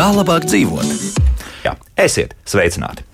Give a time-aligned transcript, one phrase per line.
[0.00, 0.86] Kā labāk dzīvot?
[1.66, 3.04] Jā, esiet sveicināti!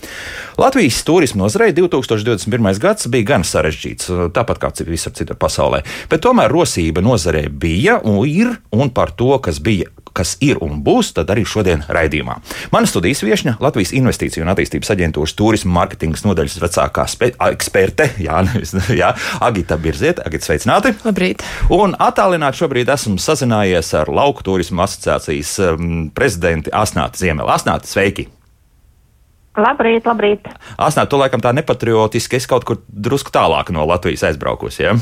[0.57, 2.79] Latvijas turisma nozarei 2021.
[2.81, 5.83] gads bija gan sarežģīts, tāpat kā visur citur pasaulē.
[6.09, 10.79] Bet tomēr rosība nozarē bija un ir, un par to, kas bija kas ir un
[10.81, 12.39] būs, tad arī šodien raidījumā.
[12.73, 17.05] Mana studijas viesne Latvijas Investīciju un attīstības aģentūras turisma mārketinga nodaļas vecākā
[17.51, 18.39] eksperte jā,
[18.97, 19.11] jā,
[19.45, 20.25] Agita Birzieta.
[20.25, 20.95] Agita, sveicināti!
[21.05, 21.45] Labrīt!
[21.77, 27.53] Un attālināti šobrīd esmu sazinājies ar Lauku turisma asociācijas um, prezidenti Asnāti Ziemeli.
[27.53, 28.31] Asnāti, sveiki!
[29.57, 30.49] Labrīt, labrīt.
[30.77, 34.83] Asnāt, tu laikam tā nepatriotiski, es kaut kur drusku tālāk no Latvijas aizbraukusi.
[34.85, 34.97] Ja?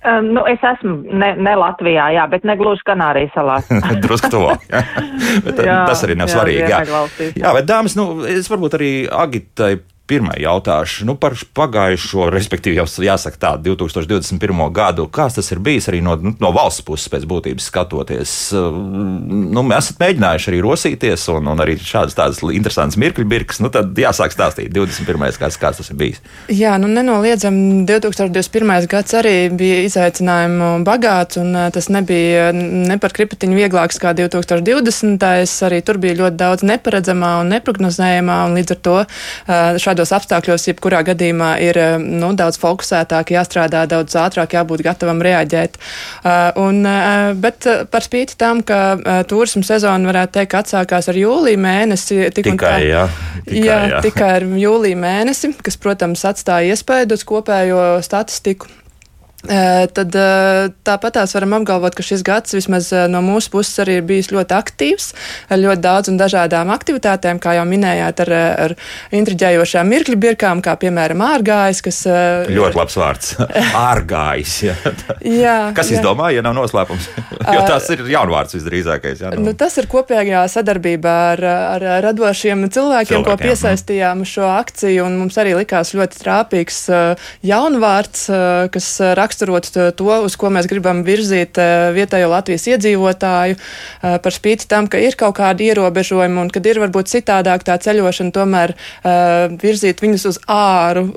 [0.00, 3.66] Um, nu, es esmu ne, ne Latvijā, jā, bet ne gluži Kanārijas salās.
[4.04, 4.46] Drusku to.
[4.70, 4.80] Jā.
[5.44, 6.70] Bet, jā, tas arī nav svarīgi.
[6.70, 7.02] Jā, jā.
[7.36, 9.74] jā, bet dāmas, nu, es varbūt arī Agitai
[10.10, 14.62] pirmā jautāšu nu, par pagājušo, respektīvi, jau jāsaka tā, 2021.
[14.74, 15.06] gadu.
[15.12, 18.34] Kāds tas ir bijis arī no, nu, no valsts puses pēc būtības skatoties?
[18.54, 23.60] Nu, mēs esam mēģinājuši arī rosīties, un, un arī šādas tādas interesantas mirkļu birkas.
[23.62, 25.30] Nu, tad jāsāk stāstīt 21.
[25.40, 26.22] gads, kāds tas ir bijis.
[26.50, 27.56] Jā, nu nenoliedzam,
[27.88, 28.88] 2021.
[28.90, 35.28] gads arī bija izaicinājumu bagāts, un tas nebija ne par kripatiņu vieglāks kā 2020.
[35.70, 38.96] Arī tur bija ļoti daudz neparedzamā un neprognozējamā, un līdz ar to
[39.82, 45.20] šādu šādos apstākļos, jebkurā gadījumā, ir eh, nu, daudz fokusētāk, jāstrādā daudz ātrāk, jābūt gatavam
[45.20, 45.76] reaģēt.
[46.20, 51.60] Uh, un, uh, bet par spīti tam, ka turismu sezona varētu teikt, atsākās ar jūlija
[51.60, 52.18] mēnesi.
[52.34, 53.04] Tik tikai, tā, jā,
[53.44, 54.02] tikai, jā, jā.
[54.04, 58.70] tikai ar jūlija mēnesi, kas, protams, atstāja iespēju uz kopējo statistiku.
[59.40, 60.16] Tad
[60.84, 64.56] tāpat tās varam apgalvot, ka šis gads vismaz no mūsu puses arī ir bijis ļoti
[64.56, 65.06] aktīvs,
[65.48, 68.32] ar ļoti daudz un dažādām aktivitātēm, kā jau minējāt, ar,
[68.66, 68.74] ar
[69.16, 72.02] intriģējošām mirkļu birkām, kā piemēram ārgājs, kas.
[72.50, 73.32] Ļoti labs vārds.
[73.90, 74.56] ārgājs.
[74.68, 74.76] Jā.
[75.24, 75.98] jā, kas jā.
[75.98, 77.08] izdomāja, ja nav noslēpums?
[77.40, 79.24] jo tas ir jaunvārds visdrīzākais.
[79.24, 79.48] Jā, nu.
[79.50, 81.44] Nu, tas ir kopējā sadarbībā ar,
[81.78, 86.80] ar radošiem cilvēkiem, cilvēkiem, ko piesaistījām šo akciju, un mums arī likās ļoti trāpīgs
[87.46, 88.26] jaunvārds,
[88.74, 94.34] kas raksta raksturot to, uz ko mēs gribam virzīt eh, vietējo Latvijas iedzīvotāju, eh, par
[94.34, 98.74] spīti tam, ka ir kaut kādi ierobežojumi un kad ir varbūt citādāk tā ceļošana, tomēr
[98.74, 101.08] eh, virzīt viņus uz āru.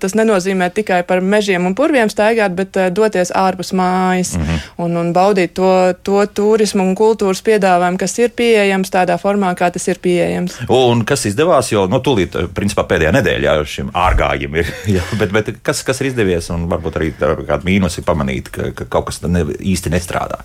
[0.00, 4.60] Tas nenozīmē tikai par mežiem un purviem staigāt, bet doties ārpus mājas -hmm.
[4.84, 9.70] un, un baudīt to, to turismu un kultūras piedāvājumu, kas ir pieejams tādā formā, kā
[9.70, 10.58] tas ir pieejams.
[10.68, 15.52] Un kas izdevās, jo, nu, tūlīt, principā pēdējā nedēļā šim ārgājiem ir, jā, bet, bet
[15.62, 19.22] kas, kas ir izdevies un varbūt arī kāda kādi mīnusi pamanīt, ka, ka kaut kas
[19.22, 20.40] ne, īsti nestrādā?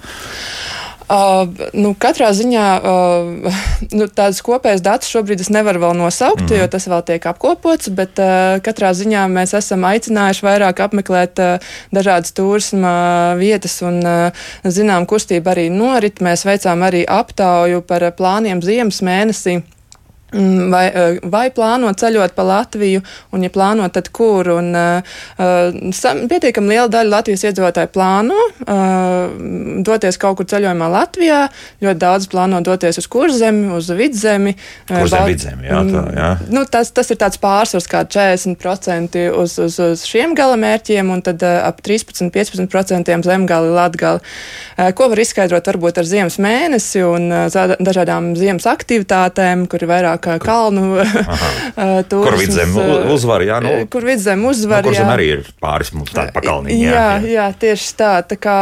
[1.06, 1.46] Uh,
[1.78, 3.58] nu, katrā ziņā uh,
[3.98, 6.56] nu, tādas kopējas datus šobrīd es nevaru vēl nosaukt, mm.
[6.58, 11.70] jo tas vēl tiek apkopots, bet uh, katrā ziņā mēs esam aicinājuši vairāk apmeklēt uh,
[11.94, 16.26] dažādas turisma vietas un uh, zinām, kustība arī norit.
[16.26, 19.60] Mēs veicām arī aptauju par plāniem ziemas mēnesī.
[20.34, 24.48] Mm, vai, eh, vai plāno ceļot pa Latviju, un, ja plāno, tad kur?
[24.56, 25.20] Un, uh,
[26.32, 28.36] pietiekami liela daļa Latvijas iedzīvotāju plāno
[28.66, 29.36] uh,
[29.86, 31.44] doties kaut kur ceļojumā Latvijā.
[31.86, 34.56] Ļoti daudz plāno doties uz kurzemi, uz vidzemi.
[34.90, 36.32] Kurzem, vidzemi, jā, tā, jā.
[36.50, 41.46] Nu, tas, tas ir tāds pārsvars, kā 40% uz, uz, uz šiem galamērķiem, un tad
[41.46, 44.26] uh, ap 13-15% zemgali, latgali.
[44.76, 49.94] Uh, ko var izskaidrot varbūt ar ziemas mēnesi un uh, dažādām ziemas aktivitātēm, kur ir
[49.94, 50.96] vairāk vairāk kalnu
[52.10, 52.26] turismas.
[52.26, 52.76] Kur vidzem
[53.14, 53.60] uzvar, jā?
[53.64, 55.06] Nu, kur vidzem uzvar, nu, jā.
[55.12, 56.78] arī ir pāris mums tādi pakalniņi.
[56.80, 57.34] Jā, jā, jā.
[57.36, 58.12] jā, tieši tā.
[58.26, 58.58] Tā kā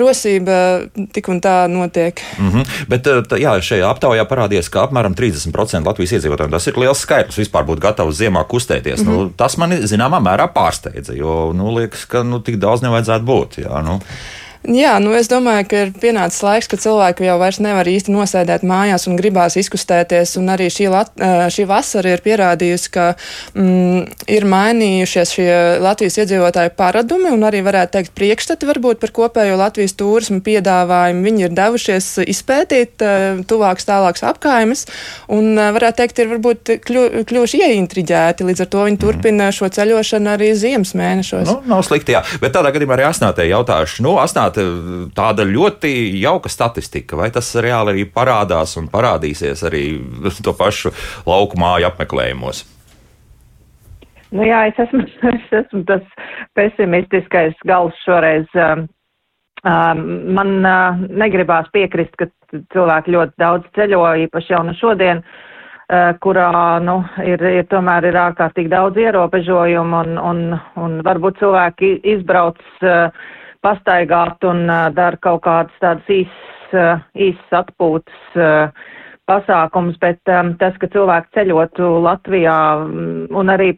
[0.00, 2.20] rosība tik un tā notiek.
[2.38, 2.64] Mm -hmm.
[2.88, 7.38] Bet tā, jā, šajā aptaujā parādījās, ka apmēram 30% Latvijas iedzīvotājiem tas ir liels skaitlis
[7.38, 9.02] vispār būt gatavs ziemā kustēties.
[9.02, 9.16] Mm -hmm.
[9.16, 13.58] nu, tas mani zināmā mērā pārsteidza, jo, nu, liekas, ka nu, tik daudz nevajadzētu būt.
[13.64, 14.00] Jā, nu.
[14.68, 18.64] Jā, nu es domāju, ka ir pienācis laiks, kad cilvēki jau vairs nevar īsti nosēdēt
[18.68, 20.34] mājās un gribās izkustēties.
[20.36, 21.14] Un arī šī, lat,
[21.54, 23.06] šī vasara ir pierādījusi, ka
[23.56, 25.48] mm, ir mainījušies šie
[25.80, 31.24] Latvijas iedzīvotāju paradumi un arī varētu teikt priekšstati varbūt par kopējo Latvijas turismu piedāvājumu.
[31.24, 33.00] Viņi ir devušies izpētīt
[33.48, 34.84] tuvākas tālākas apkaimes
[35.32, 38.50] un varētu teikt, ir varbūt kļu, kļuvuši ieintriģēti.
[38.50, 41.48] Līdz ar to viņi turpina šo ceļošanu arī ziemas mēnešos.
[41.48, 42.22] Nu, nav slikti, jā.
[42.44, 44.04] Bet tādā gadījumā arī asnātē jautāšu.
[44.04, 47.16] Nu, asnāt minējāt, tāda ļoti jauka statistika.
[47.16, 49.84] Vai tas reāli arī parādās un parādīsies arī
[50.44, 50.92] to pašu
[51.26, 52.64] lauku māju apmeklējumos?
[54.30, 55.04] Nu jā, es esmu,
[55.34, 56.02] es esmu tas
[56.54, 58.46] pesimistiskais gals šoreiz.
[58.54, 58.86] Um,
[59.64, 60.02] um,
[60.34, 62.30] man uh, negribās piekrist, ka
[62.74, 68.18] cilvēki ļoti daudz ceļo, īpaši jau no šodien, uh, kurā, nu, ir, ir tomēr ir
[68.22, 70.46] ārkārtīgi daudz ierobežojumu un, un,
[70.78, 73.10] un varbūt cilvēki izbrauc uh,
[73.64, 78.88] pastaigāt un uh, dara kaut kādas tādas īsas, uh, īsas atpūtas uh,
[79.30, 83.74] pasākums, bet tas, ka cilvēki ceļotu Latvijā um, un arī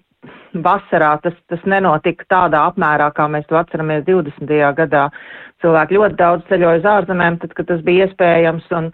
[0.65, 4.53] vasarā tas, tas nenotika tādā apmērā, kā mēs to atceramies 20.
[4.79, 5.09] gadā.
[5.63, 8.67] Cilvēki ļoti daudz ceļoja uz ārzemēm, tad, kad tas bija iespējams.
[8.79, 8.91] Un,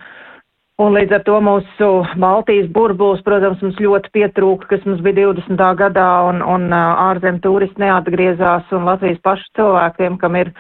[0.82, 1.88] un līdz ar to mūsu
[2.22, 5.64] Baltijas burbulis, protams, mums ļoti pietrūka, kas mums bija 20.
[5.80, 10.52] gadā, un, un ārzem turisti neatgriezās, un Latvijas pašu cilvēkiem, kam, ir,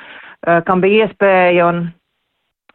[0.66, 1.84] kam bija iespēja un,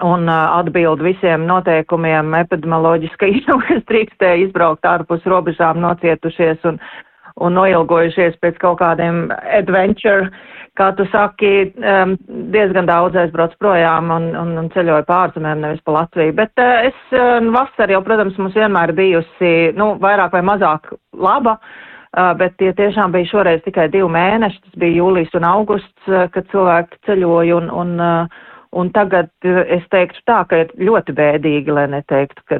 [0.07, 6.79] un atbild visiem noteikumiem epidemioloģiskajiem, kas drīkstēja izbraukt ārpus robežām, nocietušies un,
[7.41, 9.27] un noilgojušies pēc kaut kādiem
[9.57, 10.29] adventure,
[10.77, 12.15] kā tu saki, um,
[12.53, 16.35] diezgan daudz aizbrauc projām un, un, un ceļoju pārzemēm, nevis pa Latviju.
[16.37, 21.59] Bet uh, es uh, vasar jau, protams, mums vienmēr bijusi, nu, vairāk vai mazāk laba.
[22.13, 26.27] Uh, bet tie tiešām bija šoreiz tikai divi mēneši, tas bija jūlijas un augusts, uh,
[26.33, 31.73] kad cilvēki ceļoja un, un uh, Un tagad es teiktu tā, ka ir ļoti bēdīgi,
[31.75, 32.59] lai neteiktu, ka.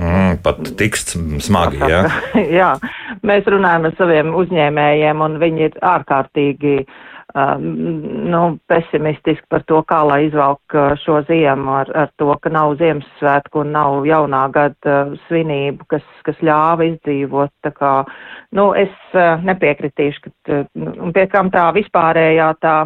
[0.00, 1.14] Mm, pat tiks
[1.46, 2.04] smagi, jā.
[2.60, 2.70] jā,
[3.22, 6.96] mēs runājam ar saviem uzņēmējiem, un viņi ir ārkārtīgi uh,
[8.30, 13.64] nu, pesimistiski par to, kā lai izvelk šo ziemu ar, ar to, ka nav Ziemassvētku
[13.64, 14.96] un nav jaunā gada
[15.26, 17.50] svinību, kas, kas ļāva izdzīvot.
[17.66, 17.92] Tā kā,
[18.54, 18.94] nu, es
[19.42, 22.76] nepiekritīšu, ka, un pie kam tā vispārējā tā,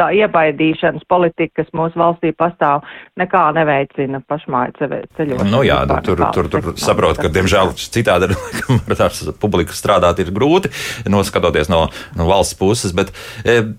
[0.00, 2.84] tā iebaidīšanas politika, kas mūsu valstī pastāv,
[3.20, 5.48] nekā neveicina pašmāju ceļošanu.
[5.52, 8.30] Nu jā, nu, tur, tur, tur saprot, ka, diemžēl, citādi
[8.88, 10.72] ar tās publiku strādāt ir grūti,
[11.10, 11.86] noskatoties no,
[12.18, 13.12] no valsts puses, bet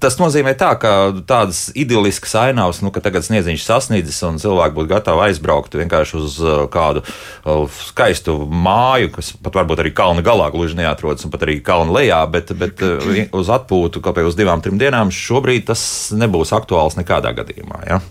[0.02, 0.94] tas nozīmē tā, ka
[1.28, 6.38] tādas idylliskas ainavas, nu, ka tagad sniedziņš sasniedzis un cilvēki būtu gatavi aizbraukt vienkārši uz
[6.44, 11.46] uh, kādu uh, skaistu māju, kas pat varbūt arī kalna galā gluži neatrodas, un pat
[11.48, 16.11] arī kalna lejā, bet, bet uh, uz atpūtu vai uz divām, trim dienām šobrīd tas
[16.18, 17.84] nebūs aktuāls nekādā gadījumā.
[17.90, 18.02] Ja?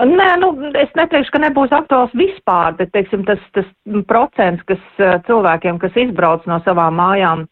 [0.00, 3.66] Nē, nu, es neteikšu, ka nebūs aktuāls vispār, bet, teiksim, tas, tas
[4.08, 7.48] procents, kas cilvēkiem, kas izbrauc no savām mājām,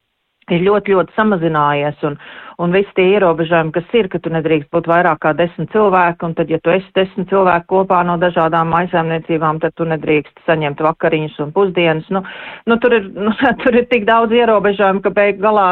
[0.55, 1.99] ir ļoti, ļoti samazinājies.
[2.09, 2.17] Un,
[2.59, 6.35] un visi tie ierobežojumi, kas ir, ka tu nedrīkst būt vairāk kā desmit cilvēki, un
[6.39, 11.39] tad, ja tu esi desmit cilvēki kopā no dažādām aizsēmniecībām, tad tu nedrīkst saņemt vakariņas
[11.45, 12.09] un pusdienas.
[12.15, 12.25] Nu,
[12.67, 15.69] nu, tur, ir, nu, tur ir tik daudz ierobežojumu, ka beig galā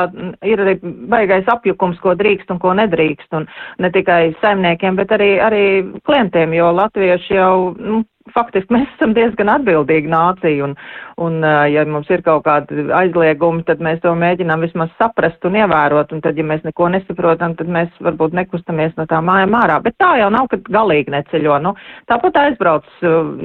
[0.46, 0.76] ir arī
[1.10, 3.48] baigais apjukums, ko drīkst un ko nedrīkst, un
[3.82, 5.64] ne tikai saimniekiem, bet arī, arī
[6.06, 8.04] klientiem, jo latvieši jau, nu,
[8.36, 10.74] faktiski mēs esam diezgan atbildīga nācija, un,
[11.22, 16.12] un ja mums ir kaut kādi aizliegumi, tad mēs to mēģinām vismaz saprast un ievērot,
[16.14, 19.80] un tad, ja mēs neko nesaprotam, tad mēs varbūt nekustamies no tā mājām ārā.
[19.84, 21.58] Bet tā jau nav, ka galīgi neceļo.
[21.64, 21.74] Nu,
[22.10, 22.88] tāpat aizbrauc,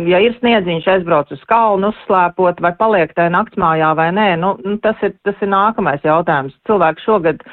[0.09, 4.77] ja ir sniedziņš, aizbrauc uz kalnu uzslēpot, vai paliek tajā naktsmājā vai nē, nu, nu,
[4.83, 6.57] tas, ir, tas ir nākamais jautājums.
[6.69, 7.43] Cilvēki šogad,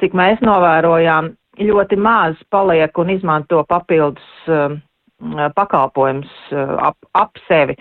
[0.00, 4.26] cik mēs novērojām, ļoti maz paliek un izmanto papildus
[5.54, 6.30] pakalpojums
[6.80, 7.76] ap, ap sevi,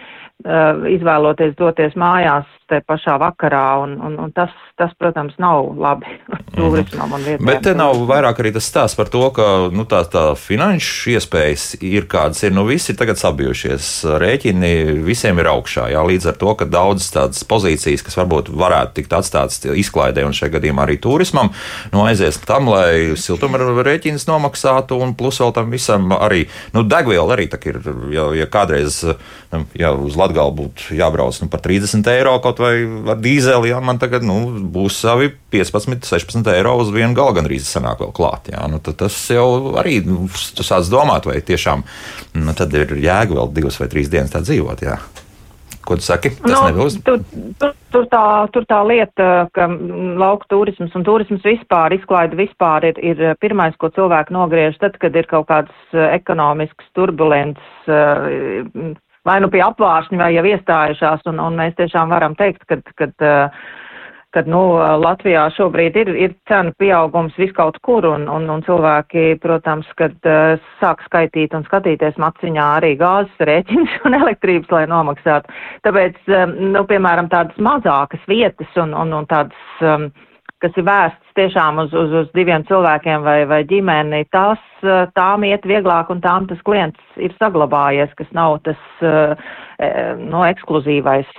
[0.96, 6.18] izvēloties doties mājās te pašā vakarā, un, un, un tas, tas, protams, nav labi
[6.58, 7.50] turismam un vietējiem.
[7.50, 11.68] Bet te nav vairāk arī tas stāsts par to, ka nu, tā, tā finanšu iespējas
[11.86, 12.54] ir kādas ir.
[12.56, 13.90] Nu, visi tagad sabijušies,
[14.22, 14.74] rēķini
[15.06, 15.90] visiem ir augšā.
[15.94, 20.36] Jā, līdz ar to, ka daudzas tādas pozīcijas, kas varbūt varētu tikt atstātas izklaidē un
[20.38, 21.52] šajā gadījumā arī turismam,
[21.94, 27.36] nu, aizies tam, lai siltuma rēķins nomaksātu, un plus vēl tam visam arī nu, degviela
[27.36, 27.82] arī ir.
[28.14, 29.02] Ja, ja kādreiz
[29.78, 33.80] ja uz Latviju būtu jābrauc nu, par 30 eiro kaut kaut vai ar dīzeli, jā,
[33.84, 34.40] man tagad nu,
[34.74, 38.52] būs savi 15, 16 eiro uz vienu galu gan arī sanāk vēl klāt.
[38.54, 41.86] Jā, nu, tas jau arī nu, tu sāc domāt, vai tiešām
[42.40, 44.86] nu, tad ir jēga vēl divas vai trīs dienas tā dzīvot.
[44.86, 45.00] Jā.
[45.88, 46.30] Ko tu saki?
[46.44, 47.00] Tas nu, nebūs.
[47.06, 47.22] Tur,
[47.58, 48.24] tur, tur, tā,
[48.54, 49.66] tur tā lieta, ka
[50.20, 55.16] lauka turisms un turisms vispār, izklaida vispār ir, ir pirmais, ko cilvēki nogriež tad, kad
[55.18, 57.64] ir kaut kāds ekonomisks turbulents
[59.30, 63.14] vai nu pie apvāršņa, vai jau iestājušās, un, un mēs tiešām varam teikt, ka, kad,
[64.36, 64.62] kad nu,
[65.04, 70.18] Latvijā šobrīd ir, ir cenu pieaugums viskaut kur, un, un, un cilvēki, protams, kad
[70.82, 75.54] sāk skaitīt un skatīties maciņā arī gāzes rēķins un elektrības, lai nomaksātu.
[75.88, 76.22] Tāpēc,
[76.58, 80.10] nu, piemēram, tādas mazākas vietas un, un, un tādas
[80.60, 84.62] kas ir vērsts tiešām uz, uz, uz diviem cilvēkiem vai, vai ģimeni, tās,
[85.16, 89.36] tām iet vieglāk un tām tas klients ir saglabājies, kas nav tas uh,
[90.20, 91.30] no ekskluzīvais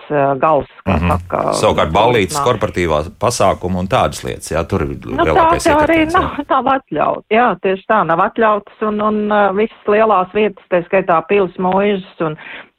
[0.40, 0.68] gals.
[0.87, 1.12] Mm -hmm.
[1.12, 5.82] saka, Savukārt ballītes, korporatīvās pasākumu un tādas lietas, jā, tur ir nu, lielākais tā, tā
[5.85, 7.26] arī nav, nav atļauts.
[7.30, 9.20] Jā, tieši tā, nav atļauts un, un
[9.56, 12.37] visas lielās vietas, tā skaitā pils mūžas un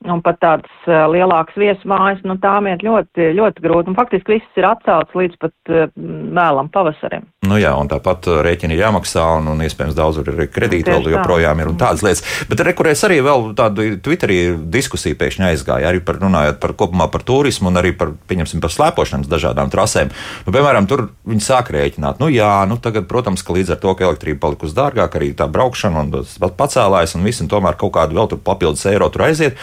[0.09, 3.91] un pat tādas lielākas viesmājas, nu tām iet ļoti, ļoti grūti.
[3.91, 5.73] Un faktiski viss ir atcelts līdz pat
[6.37, 7.25] vēlam pavasarim.
[7.45, 11.59] Nu jā, un tāpat rēķini ir jāmaksā, un, un iespējams daudz arī kredīti vēl joprojām
[11.59, 12.23] ir un tādas lietas.
[12.49, 14.39] Bet rekurēs arī vēl tādu Twitterī
[14.71, 18.73] diskusiju pēkšņi aizgāja, arī par runājot par kopumā par turismu un arī par, pieņemsim, par
[18.73, 20.11] slēpošanas dažādām trasēm.
[20.45, 23.95] Nu, piemēram, tur viņi sāk rēķināt, nu jā, nu tagad, protams, ka līdz ar to,
[23.97, 28.19] ka elektrība palikusi dārgāk, arī tā braukšana un pacēlājas un viss, un tomēr kaut kādu
[28.19, 29.57] vēl tur papildus eiro tur aiziet.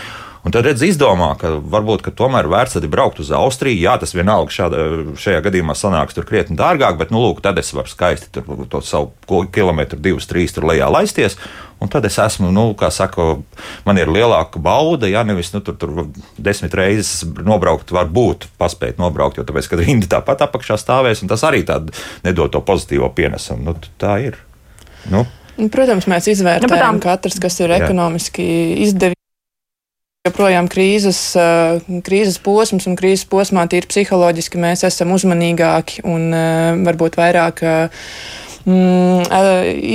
[0.46, 3.80] Un tad redz, izdomā, ka varbūt ka tomēr vērts arī braukt uz Austriju.
[3.82, 4.84] Jā, tas vienalga šāda,
[5.18, 8.80] šajā gadījumā sanāks tur krietni dārgāk, bet, nu, lūk, tad es varu skaisti tur to
[8.86, 11.38] savu kilometru, divus, trīs tur lejā laisties.
[11.82, 13.26] Un tad es esmu, nu, kā saka,
[13.86, 16.06] man ir lielāka bauda, ja nevis nu, tur, tur
[16.38, 21.30] desmit reizes nobraukt, var būt paspēt nobraukt, jo tāpēc, kad rinda tāpat apakšā stāvēs, un
[21.30, 21.94] tas arī tādu
[22.26, 23.68] nedod to pozitīvo pienesumu.
[23.68, 24.40] Nu, tā ir.
[25.10, 25.26] Nu.
[25.74, 28.48] Protams, mēs izvērtējam nu, katrs, kas ir ekonomiski
[28.86, 29.17] izdevīgs
[30.28, 36.74] joprojām krīzes, eh, krīzes posms un krīzes posmā tīri psiholoģiski mēs esam uzmanīgāki un eh,
[36.88, 38.04] varbūt vairāk eh,
[38.66, 39.28] mm,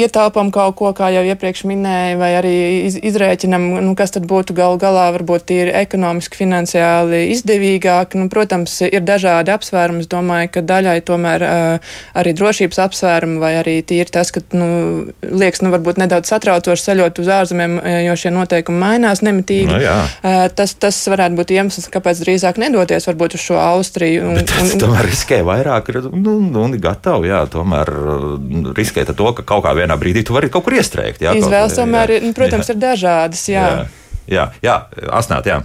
[0.04, 2.56] ietaupām kaut ko, kā jau iepriekš minēju, vai arī
[2.88, 8.18] iz, izrēķinam, nu, kas tad būtu gal galā varbūt tīri ekonomiski, finansiāli izdevīgāk.
[8.20, 10.04] Nu, protams, ir dažādi apsvērumi.
[10.04, 14.68] Es domāju, ka daļai tomēr uh, arī drošības apsvērumi vai arī tīri tas, ka, nu,
[15.22, 19.72] liekas, nu, varbūt nedaudz satraucoši ceļot uz ārzemēm, jo šie noteikumi mainās nemitīgi.
[19.72, 19.98] No, jā.
[20.06, 24.30] uh, tas, tas varētu būt iemesls, kāpēc drīzāk nedoties varbūt uz šo Austriju.
[24.30, 27.90] Un, Bet, un, tomēr riskē vairāk, nu, nu, gatavi, jā, tomēr
[28.78, 31.24] riskēt ar to, ka kaut kā vienā brīdī tu vari kaut kur iestrēgt.
[31.26, 32.76] Jā, Izvēles tomēr, jā, protams, jā.
[32.76, 33.46] ir dažādas.
[33.50, 33.68] Jā,
[34.28, 35.62] jā, jā, jā asnāt, jā.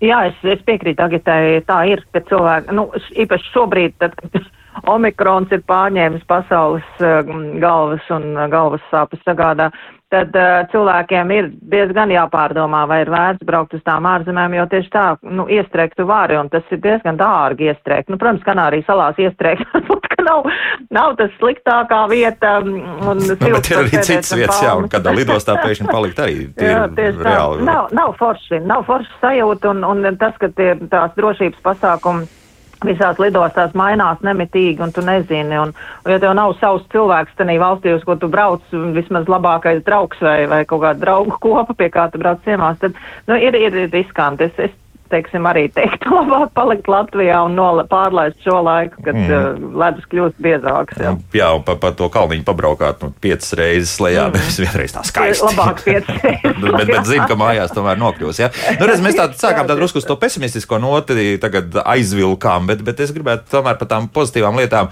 [0.00, 2.86] Jā, es, es piekrītu Agitai, tā ir, ka cilvēki, nu,
[3.20, 4.40] īpaši šobrīd, tad, kad
[4.94, 7.20] Omikrons ir pārņēmis pasaules uh,
[7.60, 9.68] galvas un uh, galvas sāpes sagādā,
[10.10, 14.90] tad uh, cilvēkiem ir diezgan jāpārdomā, vai ir vērts braukt uz tām ārzemēm, jo tieši
[14.94, 18.10] tā, nu, iestrēgt tu vari, un tas ir diezgan dārgi iestrēgt.
[18.10, 20.50] Nu, protams, Kanārijas salās iestrēgt, varbūt, ka nav,
[20.94, 22.56] nav tas sliktākā vieta.
[22.64, 26.42] Un nu, bet ir arī citas vietas, jā, un kādā lidostā pēkšņi palikt arī.
[26.58, 27.30] Jā, tieši tā.
[27.30, 27.64] Reāli.
[27.70, 32.39] Nav, nav forši, nav forši sajūta, un, un tas, ka tie tās drošības pasākumi
[32.86, 37.58] visās lidostās mainās nemitīgi, un tu nezini, un, un ja tev nav savs cilvēks tenī
[37.60, 38.64] valstī, uz ko tu brauc,
[38.96, 42.96] vismaz labākais draugs vai, vai kaut kāda draugu kopa, pie kā tu brauc ciemās, tad,
[43.28, 44.48] nu, ir, ir riskanti.
[44.48, 44.76] Es, es
[45.10, 49.30] teiksim, arī teikt, labāk palikt Latvijā un nola, pārlaist šo laiku, kad mm.
[49.30, 51.00] uh, ledus kļūst biezāks.
[51.02, 54.38] Jā, jā un pa, pa to kalniņu pabraukāt nu, piecas reizes lejā, mm.
[54.38, 55.46] nevis vienreiz tā skaisti.
[55.50, 56.60] Labāk piecas reizes.
[56.64, 58.42] bet, bet zinu, ka mājās tomēr nokļūs.
[58.42, 58.50] Ja?
[58.78, 63.14] Nu, redz, mēs tādu sākām tādu drusku to pesimistisko noti, tagad aizvilkām, bet, bet es
[63.16, 64.90] gribētu tomēr par tām pozitīvām lietām.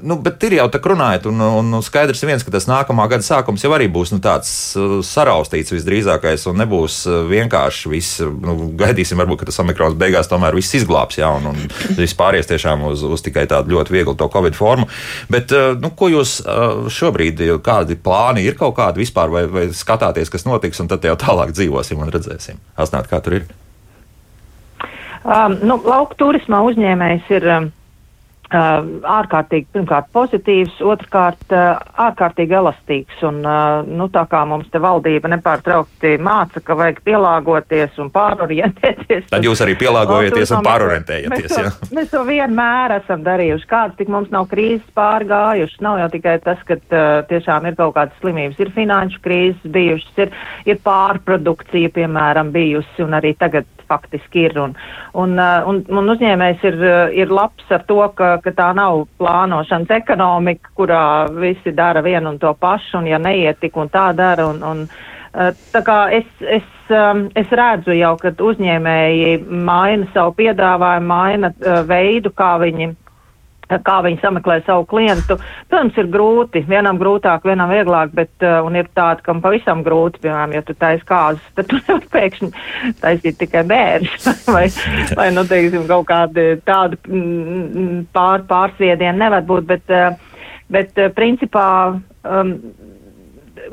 [0.00, 3.26] Nu, bet ir jau tā runājot, un, un, un skaidrs viens, ka tas nākamā gada
[3.26, 8.22] sākums jau arī būs nu, tāds uh, saraustīts visdrīzākais un nebūs uh, vienkārši viss.
[8.22, 12.48] Nu, gaidīsim, varbūt, ka tas omikrons beigās tomēr viss izglābs, jā, un, un viss pāries
[12.50, 14.88] tiešām uz, uz tikai tādu ļoti vieglu to covid formu.
[15.32, 19.68] Bet, eh, nu, ko jūs eh, šobrīd, kādi plāni ir kaut kādi vispār, vai, vai
[19.74, 22.60] skatāties, kas notiks, un tad jau tālāk dzīvosim un redzēsim?
[22.76, 23.48] Asnāt, kā tur ir?
[25.26, 27.50] Um, nu, lauku turismā uzņēmējs ir.
[27.50, 27.72] Um,
[28.54, 33.18] ārkārtīgi, pirmkārt, pozitīvs, otrkārt, ārkārtīgi elastīgs.
[33.26, 39.26] Un, nu, tā kā mums te valdība nepārtraukti māca, ka vajag pielāgoties un pārorientēties.
[39.32, 41.56] Tad jūs arī pielāgojaties un, un pārorientējaties.
[41.56, 43.70] Mēs to, mēs to vienmēr esam darījuši.
[43.70, 46.78] Kāds tik mums nav krīzes pārgājušas, nav jau tikai tas, ka
[47.30, 50.36] tiešām ir kaut kādas slimības, ir finanšu krīzes bijušas, ir,
[50.70, 54.58] ir pārprodukcija, piemēram, bijusi un arī tagad faktiski ir.
[54.60, 54.76] Un,
[55.14, 59.06] un, uh, un, un uzņēmējs ir, uh, ir labs ar to, ka, ka tā nav
[59.20, 64.10] plānošanas ekonomika, kurā visi dara vienu un to pašu, un ja neiet tik un tā
[64.16, 64.48] dara.
[64.52, 65.04] Un, un, uh,
[65.36, 71.50] Tā kā es, es, um, es redzu jau, ka uzņēmēji maina savu piedāvājumu, maina
[71.84, 72.94] veidu, kā viņi
[73.68, 75.38] kā viņi sameklē savu klientu.
[75.70, 80.22] Protams, ir grūti, vienam grūtāk, vienam vieglāk, bet uh, un ir tādi, kam pavisam grūti,
[80.24, 82.50] piemēram, ja tu taisi kāzas, tad tu nevari pēkšņi
[83.02, 84.66] taisīt tikai bērns vai,
[85.18, 90.42] vai, nu, teiksim, kaut kādi tādi mm, mm, pār, pārsviedieni nevar būt, bet, uh,
[90.72, 92.58] bet uh, principā um,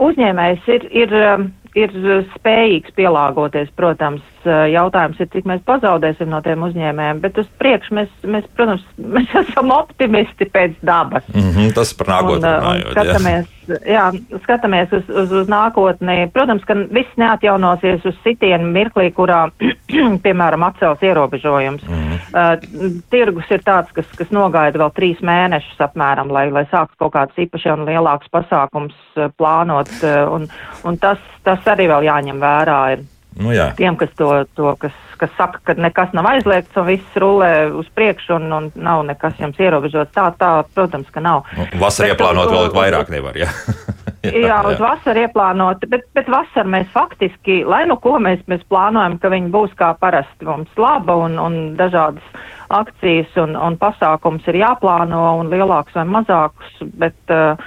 [0.02, 1.94] uzņēmējs ir, ir um, ir
[2.36, 8.12] spējīgs pielāgoties, protams, jautājums ir, cik mēs pazaudēsim no tiem uzņēmējiem, bet uz priekšu mēs,
[8.28, 8.86] mēs, protams,
[9.16, 11.28] mēs esam optimisti pēc dabas.
[11.34, 12.54] Mm -hmm, tas par nākotnē.
[12.60, 13.52] Un, un skatāmies,
[13.88, 14.06] jā,
[14.44, 16.28] skatāmies uz, uz, uz nākotni.
[16.34, 19.46] Protams, ka viss neatjaunosies uz sitienu mirklī, kurā,
[20.26, 21.88] piemēram, atcels ierobežojums.
[21.88, 22.20] Mm -hmm.
[22.34, 27.14] uh, tirgus ir tāds, kas, kas nogaida vēl trīs mēnešus apmēram, lai, lai sāktu kaut
[27.14, 30.48] kāds īpaši un lielāks pasākums uh, plānot, uh, un,
[30.84, 32.94] un tas, tas arī vēl jāņem vērā.
[32.94, 33.13] Ir.
[33.40, 33.72] Nu, jā.
[33.78, 37.90] Tiem, kas to, to kas, kas saka, ka nekas nav aizliegts un viss rulē uz
[37.98, 41.48] priekšu un, un nav nekas jums ierobežots, tā, tā, protams, ka nav.
[41.58, 43.50] Nu, vasarā ieplānot vēl vairāk nevar, jā.
[44.28, 48.66] jā, jā, uz vasaru ieplānot, bet, bet vasarā mēs faktiski, lai nu ko mēs, mēs
[48.70, 54.46] plānojam, ka viņi būs kā parasti mums laba un, un dažādas akcijas un, un pasākums
[54.50, 57.58] ir jāplāno un lielāks vai mazāks, bet uh,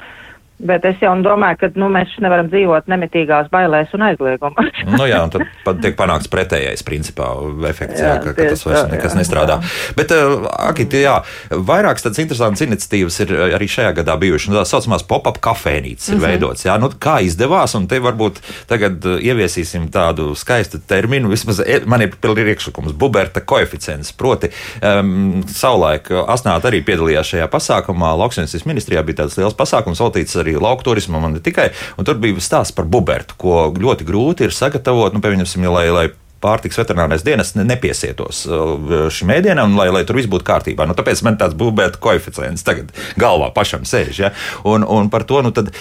[0.57, 4.79] Bet es jau domāju, ka nu, mēs nevaram dzīvot nemitīgās bailēs un aizliegumos.
[4.97, 7.29] nu, jā, un tad tiek panākts pretējais principā
[7.69, 9.59] efekts, jā, jā, ka, ka tas vairs nekas jā, nestrādā.
[9.61, 9.97] Jā.
[9.99, 11.19] Bet, uh, Agit, jā,
[11.53, 14.49] vairākas tādas interesantas iniciatīvas ir arī šajā gadā bijušas.
[14.49, 16.29] Nu, tā saucamās pop-up kafejnīcas ir mm -hmm.
[16.31, 16.65] veidotas.
[16.65, 21.29] Jā, nu, kā izdevās, un te varbūt tagad ieviesīsim tādu skaistu terminu.
[21.29, 24.13] Vismaz e, man ir priekšlikums Buberta koeficients.
[24.13, 24.49] Proti,
[24.81, 28.17] um, savulaik Asnāt arī piedalījās šajā pasākumā.
[28.19, 31.71] Lauksaimniecības ministrijā bija tāds liels pasākums veltīts arī lauku turismam, un ne tikai.
[31.99, 36.07] Un tur bija stāsts par bubertu, ko ļoti grūti ir sagatavot, nu, pieņemsim, lai, lai
[36.43, 40.87] pārtiks veterinārais dienas nepiesietos uh, šim ēdienam, lai, lai tur viss būtu kārtībā.
[40.89, 44.21] Nu, tāpēc man tāds būvētu koeficients tagad galvā pašam sēž.
[44.21, 44.33] Ja?
[44.69, 45.73] Un, un par to, nu, tad,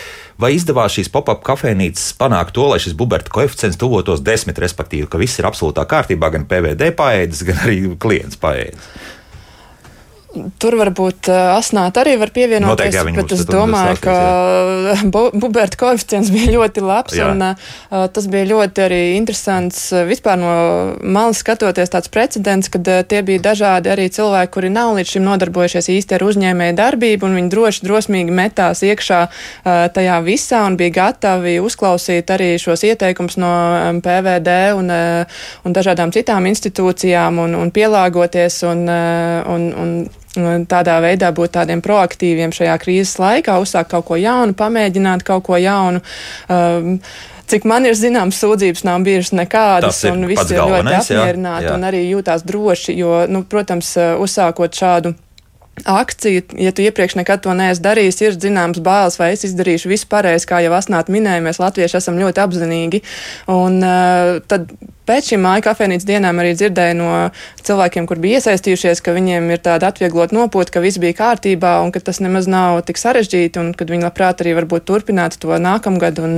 [0.42, 5.22] vai izdevās šīs pop-up kafejnīcas panākt to, lai šis buberta koeficients tuvotos desmit, respektīvi, ka
[5.22, 8.90] viss ir absolūtā kārtībā, gan PVD paēdis, gan arī klients paēdis.
[10.62, 14.16] Tur varbūt uh, asnāt arī var pievienoties, Noteikti, bet es domāju, ka
[15.14, 17.30] bu Buberta koeficients bija ļoti labs jā.
[17.32, 20.54] un uh, tas bija ļoti arī interesants vispār no
[21.02, 25.26] malas skatoties tāds precedents, kad uh, tie bija dažādi arī cilvēki, kuri nav līdz šim
[25.28, 30.78] nodarbojušies īsti ar uzņēmēju darbību un viņi droši drosmīgi metās iekšā uh, tajā visā un
[30.80, 37.42] bija gatavi uzklausīt arī šos ieteikums no um, PVD un, uh, un dažādām citām institūcijām
[37.46, 39.98] un, un pielāgoties un, uh, un, un
[40.70, 45.60] tādā veidā būt tādiem proaktīviem šajā krīzes laikā, uzsākt kaut ko jaunu, pamēģināt kaut ko
[45.62, 46.04] jaunu.
[46.50, 47.00] Um,
[47.50, 51.76] cik man ir zināms, sūdzības nav bijušas nekādas, un visi ir ļoti apmierināti jā, jā.
[51.76, 55.16] un arī jūtās droši, jo, nu, protams, uh, uzsākot šādu
[55.84, 60.08] akciju, ja tu iepriekš nekad to neesi darījis, ir zināms bāles, vai es izdarīšu visu
[60.12, 63.02] pareizi, kā jau Asnāt minēja, mēs latvieši esam ļoti apzinīgi.
[63.52, 64.72] Un uh, tad
[65.08, 67.10] pēc šīm māju kafejnīcas dienām arī dzirdēju no
[67.66, 71.94] cilvēkiem, kur bija iesaistījušies, ka viņiem ir tāda atvieglot nopūta, ka viss bija kārtībā un
[71.96, 76.22] ka tas nemaz nav tik sarežģīti un kad viņi labprāt arī varbūt turpinātu to nākamgad.
[76.26, 76.36] Un,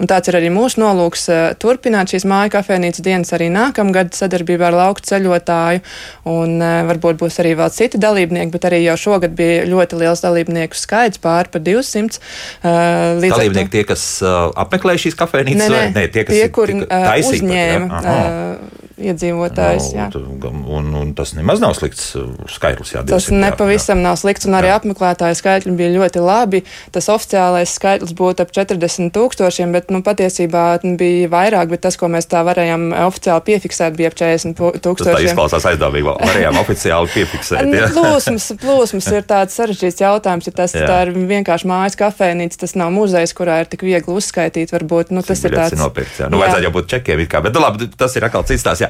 [0.00, 4.70] un tāds ir arī mūsu nolūks uh, turpināt šīs māju kafejnīcas dienas arī nākamgad sadarbībā
[4.70, 5.84] ar lauku ceļotāju.
[6.32, 10.24] Un uh, varbūt būs arī vēl citi dalībnieki, bet arī jau šogad bija ļoti liels
[10.24, 12.20] dalībnieku skaits, pāri par 200.
[12.62, 16.72] Uh, dalībnieki tie, kas apmeklē šīs kafejnīcas, ne, ne, vai ne, tie, kas tie, kur,
[16.72, 18.05] uh, uzņēma.
[18.06, 18.58] Uh,
[18.96, 19.90] iedzīvotājus.
[19.96, 22.94] No, un, un, un tas nemaz nav slikts uh, skaitlis.
[22.94, 24.04] Jā, tas nepavisam jā.
[24.08, 24.78] nav slikts, un arī jā.
[24.80, 26.62] apmeklētāju skaitļi bija ļoti labi.
[26.94, 30.64] Tas oficiālais skaitlis būtu ap 40 tūkstošiem, bet nu, patiesībā
[30.96, 35.12] bija vairāk, bet tas, ko mēs tā varējām oficiāli piefiksēt, bija ap 40 tūkstošiem.
[35.12, 37.68] Tas tā izklausās aizdevīgi, varējām oficiāli piefiksēt.
[37.68, 40.88] Nu, plūsmas, plūsmas ir tāds sarežģīts jautājums, ja tas jā.
[40.88, 45.24] tā ir vienkārši mājas kafejnīca, tas nav muzejs, kurā ir tik viegli uzskaitīt, varbūt, nu,
[45.26, 45.76] tas ir tāds.
[45.76, 46.30] Ir nopirkt, jā.
[46.32, 46.46] Nu, jā.
[46.46, 48.82] vajadzētu jau būt čekiem, kā, bet, nu, labi, tas ir atkal cits tās.
[48.84, 48.85] Jā.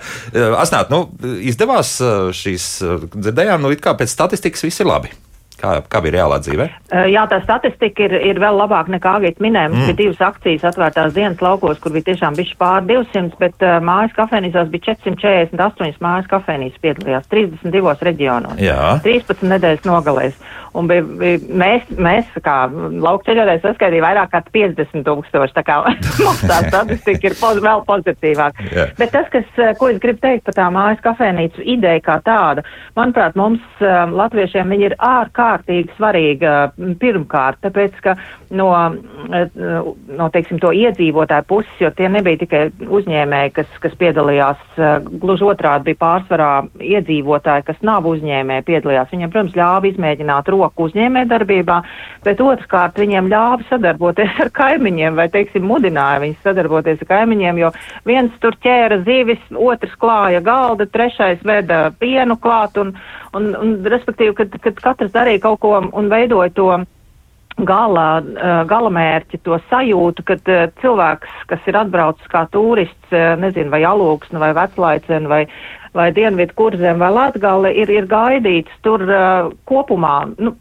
[0.63, 1.07] Asnāt, nu,
[1.45, 1.97] izdevās
[2.37, 2.67] šīs
[3.15, 5.13] dzirdējām, nu, it kā pēc statistikas viss ir labi.
[5.57, 6.67] Kā, kā bija reālā dzīve?
[7.09, 9.71] Jā, tā statistika ir, ir vēl labāka nekā Agita minēja.
[9.73, 9.89] Mums mm.
[9.89, 14.13] bija divas akcijas atvērtās dienas laukos, kur bija tiešām bišķi pār 200, bet uh, mājas
[14.19, 18.61] kafejnīcās bija 448 mājas kafejnīcas piedalījās 32 reģionos.
[18.61, 18.99] Jā.
[19.07, 20.37] 13 nedēļas nogalēs.
[20.77, 25.57] Un bija, bija, mēs, mēs, kā laukceļotājs, saskaitīja vairāk kā 50 tūkstoši.
[25.57, 25.79] Tā kā
[26.27, 28.69] mums tā statistika ir poz, vēl pozitīvāka.
[28.69, 28.93] Yeah.
[29.01, 29.49] Bet tas, kas,
[29.81, 32.67] ko es gribu teikt par tā mājas kafejnīcu ideju kā tādu,
[32.99, 35.46] manuprāt, mums um, latviešiem viņi ir ārkārtīgi
[35.97, 36.55] svarīga
[37.01, 38.17] pirmkārt, tāpēc, ka
[38.57, 38.69] no,
[40.19, 42.63] no teiksim, to iedzīvotāju puses, jo tie nebija tikai
[42.99, 44.63] uzņēmēji, kas, kas piedalījās,
[45.23, 49.11] gluži otrādi bija pārsvarā iedzīvotāji, kas nav uzņēmēji, piedalījās.
[49.13, 51.81] Viņiem, protams, ļāva izmēģināt roku uzņēmē darbībā,
[52.27, 57.73] bet otrkārt viņiem ļāva sadarboties ar kaimiņiem vai, teiksim, mudināja viņus sadarboties ar kaimiņiem, jo
[58.09, 62.95] viens tur ķēra zivis, otrs klāja galda, trešais veda pienu klāt un,
[63.37, 66.69] un, un respektīvi, kad, kad katrs darīja kaut ko un veidoja to
[67.65, 68.07] gala,
[68.69, 70.37] galamērķi, to sajūtu, ka
[70.83, 75.43] cilvēks, kas ir atbraucis kā turists, nezinu, vai alūksni, vai veclaiceni, vai,
[75.97, 79.07] vai dienvidu kurzem, vai latgali, ir, ir gaidīts tur
[79.69, 80.53] kopumā, nu,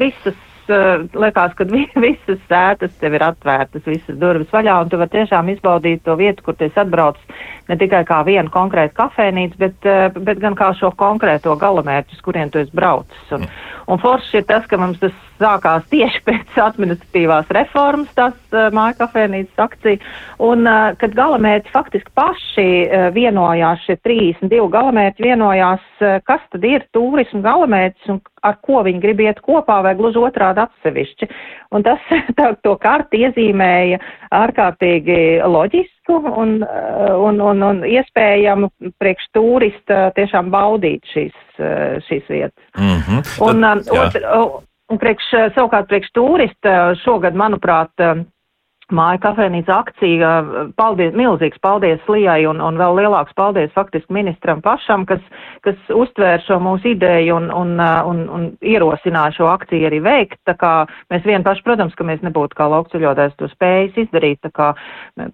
[0.00, 5.12] visas liekas, ka vi, visas sētas tev ir atvērtas, visas durvis vaļā, un tu vari
[5.18, 7.42] tiešām izbaudīt to vietu, kur tu esi atbraucis
[7.72, 12.24] ne tikai kā vienu konkrētu kafēnīcu, bet, uh, bet gan kā šo konkrēto galamērķu, uz
[12.24, 13.22] kurien tu esi braucis.
[13.34, 13.46] Un,
[13.88, 18.98] un forši ir tas, ka mums tas sākās tieši pēc administratīvās reformas, tas uh, māja
[19.02, 20.12] kafēnīcas akcija,
[20.44, 22.68] un uh, kad galamērķi faktiski paši
[23.14, 25.84] vienojās, šie 32 galamērķi vienojās,
[26.28, 30.64] kas tad ir turismu galamērķis un ar ko viņi grib iet kopā vai gluži otrādi
[30.64, 31.28] atsevišķi.
[31.72, 32.02] Un tas
[32.38, 34.00] tā, to karti iezīmēja
[34.36, 41.38] ārkārtīgi loģisku un, un, un, un iespējamu priekš turista tiešām baudīt šīs,
[42.08, 42.68] šīs vietas.
[42.76, 43.32] Mm -hmm.
[43.48, 44.28] Un, Tad, um, otr,
[44.92, 47.92] un priekš, savukārt priekš turista šogad, manuprāt,
[48.94, 50.30] Māja kafejnīca akcija,
[50.78, 55.22] paldies, milzīgs paldies Lijai un, un vēl lielāks paldies faktiski ministram pašam, kas,
[55.66, 60.40] kas uztvēra šo mūsu ideju un, un, un, un ierosināja šo akciju arī veikt.
[60.48, 60.72] Tā kā
[61.12, 64.72] mēs vien paši, protams, ka mēs nebūtu kā laukceļotājs to spējas izdarīt, tā kā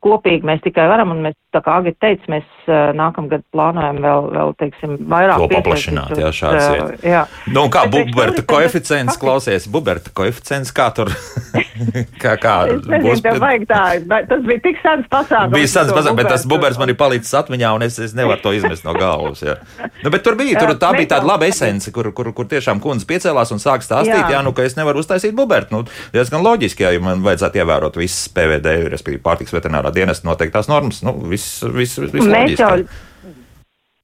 [0.04, 4.54] kopīgi mēs tikai varam un mēs, tā kā Agit teica, mēs nākamgad plānojam vēl, vēl
[4.62, 5.44] teiksim, vairāk.
[5.44, 6.94] To paplašināt, jā, šāds ir.
[7.06, 7.24] Jā.
[7.54, 11.12] Nu, kā Buberta koeficients, klausies, Buberta koeficients, kā tur,
[12.22, 12.54] kā, kā
[13.02, 13.82] būs vajag tā.
[14.28, 15.54] Tas bija tik sens pasākums.
[15.54, 18.52] Bija sens pasākums, bet tas bubers man ir palicis atmiņā, un es, es nevaru to
[18.56, 19.42] izmest no galvas.
[19.44, 19.56] Jā.
[20.04, 23.08] Nu, bet tur bija, tur, tā bija tāda laba esence, kur, kur, kur tiešām kundze
[23.08, 25.74] piecēlās un sāk stāstīt, jā, jā nu, ka es nevaru uztaisīt bubertu.
[25.74, 25.84] Nu,
[26.14, 31.02] diezgan loģiski, ja man vajadzētu ievērot visas PVD, respektīvi pārtiks veterinārā dienesta noteiktās normas.
[31.06, 33.06] Nu, viss, viss, viss loģiski.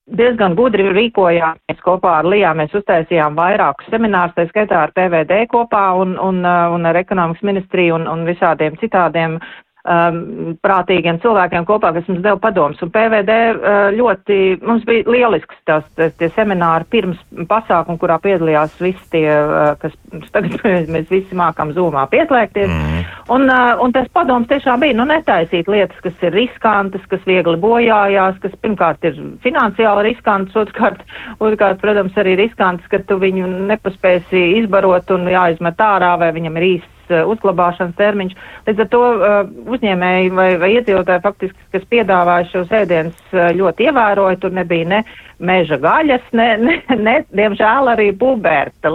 [0.04, 2.50] Diezgan gudri rīkojāmies kopā ar Lijā.
[2.52, 7.96] Mēs uztaisījām vairākus seminārus, tā skaitā ar PVD kopā un, un, un ar ekonomikas ministriju
[7.96, 9.38] un, un visādiem citādiem
[9.84, 12.80] um, prātīgiem cilvēkiem kopā, kas mums deva padomus.
[12.84, 17.20] Un PVD uh, ļoti, mums bija lielisks tās, tās tie semināri pirms
[17.50, 19.94] pasākumu, kurā piedalījās visi tie, uh, kas
[20.34, 22.72] tagad mēs visi mākam zūmā pieslēgties.
[22.72, 23.04] Mm.
[23.34, 27.56] Un, uh, un tas padoms tiešām bija, nu, netaisīt lietas, kas ir riskantas, kas viegli
[27.60, 31.04] bojājās, kas pirmkārt ir finansiāli riskantas, otrkārt,
[31.40, 36.70] otrkārt, protams, arī riskantas, ka tu viņu nepaspēsi izbarot un jāizmet ārā vai viņam ir
[36.74, 38.38] īsts uzglabāšanas termiņš.
[38.68, 39.34] Līdz ar to uh,
[39.76, 44.40] uzņēmēji vai, vai iedzīvotāji faktiski, kas piedāvāja šos ēdienus, uh, ļoti ievēroja.
[44.42, 45.02] Tur nebija ne
[45.44, 48.92] meža gaļas, ne, ne, ne diemžēl arī buberta.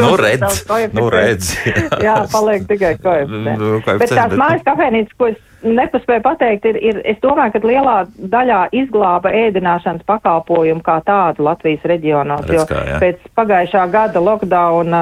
[0.00, 0.64] nu, redz,
[0.96, 1.52] nu, redz.
[1.66, 1.86] jā.
[2.06, 3.62] jā, paliek tikai koeficients.
[3.62, 7.96] Nu, bet tās mājas kafēnītes, ko es nepaspēju pateikt, ir, ir, es domāju, ka lielā
[8.32, 13.00] daļā izglāba ēdināšanas pakalpojumu kā tādu Latvijas reģionos, Redz, jo kā, jā.
[13.02, 14.96] pēc pagājušā gada lockdown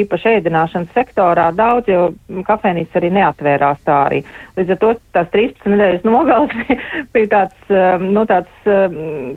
[0.00, 4.22] īpaši ēdināšanas sektorā daudz, jo kafēnītes arī neatvērās tā arī.
[4.58, 6.54] Līdz ar to tās 13 nedēļas nogals
[7.16, 7.74] bija tāds,
[8.04, 8.72] nu, tāds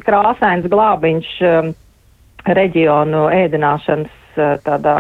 [0.06, 1.34] krāsains glābiņš
[2.48, 4.24] reģionu ēdināšanas
[4.66, 4.96] tādā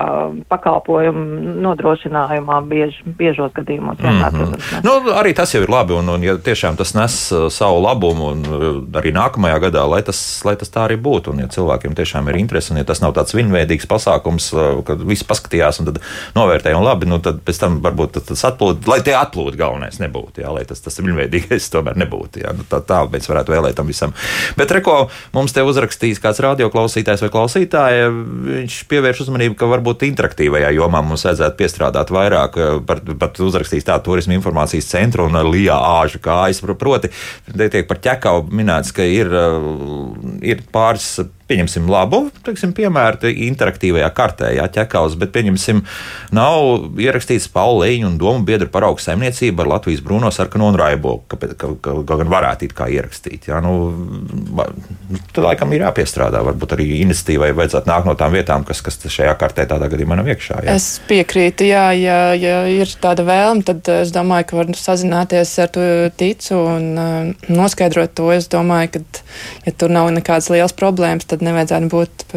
[0.49, 3.99] pakalpojumu nodrošinājumā biež, biežos gadījumos.
[4.01, 4.57] Vienmēr, mm -hmm.
[4.57, 7.81] protams, nu, arī tas jau ir labi, un, un ja tiešām tas nes eh, savu
[7.81, 11.47] labumu, un eh, arī nākamajā gadā, lai tas, lai tas tā arī būtu, un ja
[11.47, 14.51] cilvēkiem tiešām ir interese, un ja tas nav tāds viņveidīgs pasākums,
[14.85, 15.99] kad visi paskatījās un tad
[16.35, 20.41] novērtēja, un labi, nu, tad pēc tam varbūt tas atplūd, lai tie atplūd galvenais nebūtu,
[20.43, 22.43] jā, lai tas, tas viņveidīgais tomēr nebūtu.
[22.43, 24.13] Jā, nu, tā, tā mēs varētu vēlēt tam visam.
[24.57, 30.71] Bet, reko, mums te uzrakstīs kāds radioklausītājs vai klausītāja, viņš pievērš uzmanību, ka varbūt interaktīvajā
[30.77, 32.57] jomā mums vajadzētu piestrādāt vairāk.
[32.57, 36.63] Eh, par, pat uzrakstīs tādu turismu informācijas centru un Lijā āžu kājas.
[36.77, 37.11] Proti,
[37.57, 44.51] tiek par ķekau minēts, ka ir, eh, ir pāris pieņemsim labu teiksim, piemēru interaktīvajā kartē,
[44.57, 45.83] jā, ķekaus, bet pieņemsim,
[46.35, 51.39] nav ierakstīts Paulīņu un domu biedru paraugu saimniecība ar Latvijas brūno sarkano un raibo, ka,
[51.39, 53.49] ka, ka, ka gan varētu it kā ierakstīt.
[53.51, 53.73] Jā, nu,
[54.27, 58.99] nu, tad laikam ir jāpiestrādā, varbūt arī iniciatīvai vajadzētu nākt no tām vietām, kas, kas
[59.03, 60.61] šajā kartē tādā gadījumā nav iekšā.
[60.67, 60.77] Jā.
[60.77, 65.71] Es piekrītu, jā, ja, ja ir tāda vēlme, tad es domāju, ka var sazināties ar
[65.73, 65.87] to
[66.19, 68.29] ticu un uh, noskaidrot to.
[68.35, 69.25] Es domāju, ka,
[69.65, 72.27] ja tur nav nekādas liels problēmas, tad nevajadzētu būt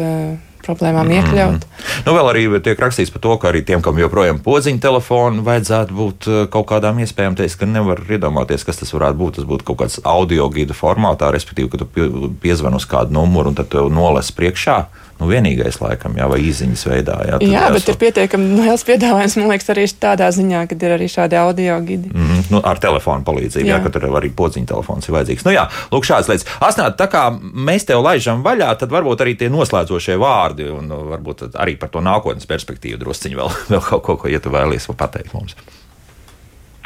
[0.61, 1.17] problēmām mm.
[1.17, 1.65] iekļaut.
[2.05, 5.97] Nu, vēl arī tiek rakstīts par to, ka arī tiem, kam joprojām podziņa telefoni, vajadzētu
[5.97, 7.37] būt kaut kādām iespējām.
[7.39, 9.39] Teiks, ka nevar iedomāties, kas tas varētu būt.
[9.39, 13.57] Tas būtu kaut kāds audio gida formātā, respektīvi, ka tu piezvani uz kādu numuru un
[13.57, 14.77] tad tev nolas priekšā
[15.21, 17.17] nu, vienīgais laikam, jā, vai īziņas veidā.
[17.27, 17.75] Jā, jā jāsot.
[17.77, 21.77] bet ir pietiekami liels piedāvājums, man liekas, arī tādā ziņā, ka ir arī šādi audio
[21.85, 22.09] gidi.
[22.09, 22.47] Mm -hmm.
[22.55, 23.77] nu, ar telefonu palīdzību, jā.
[23.77, 25.45] jā, ka tur arī podziņa telefons ir vajadzīgs.
[25.45, 26.47] Nu jā, lūk, šādas lietas.
[26.59, 31.03] Asnāt, tā kā mēs tev laižam vaļā, tad varbūt arī tie noslēdzošie vārdi un nu,
[31.13, 34.89] varbūt arī par to nākotnes perspektīvu drusciņi vēl, vēl kaut ko, ko ja tu vēlies
[34.97, 35.55] pateikt mums.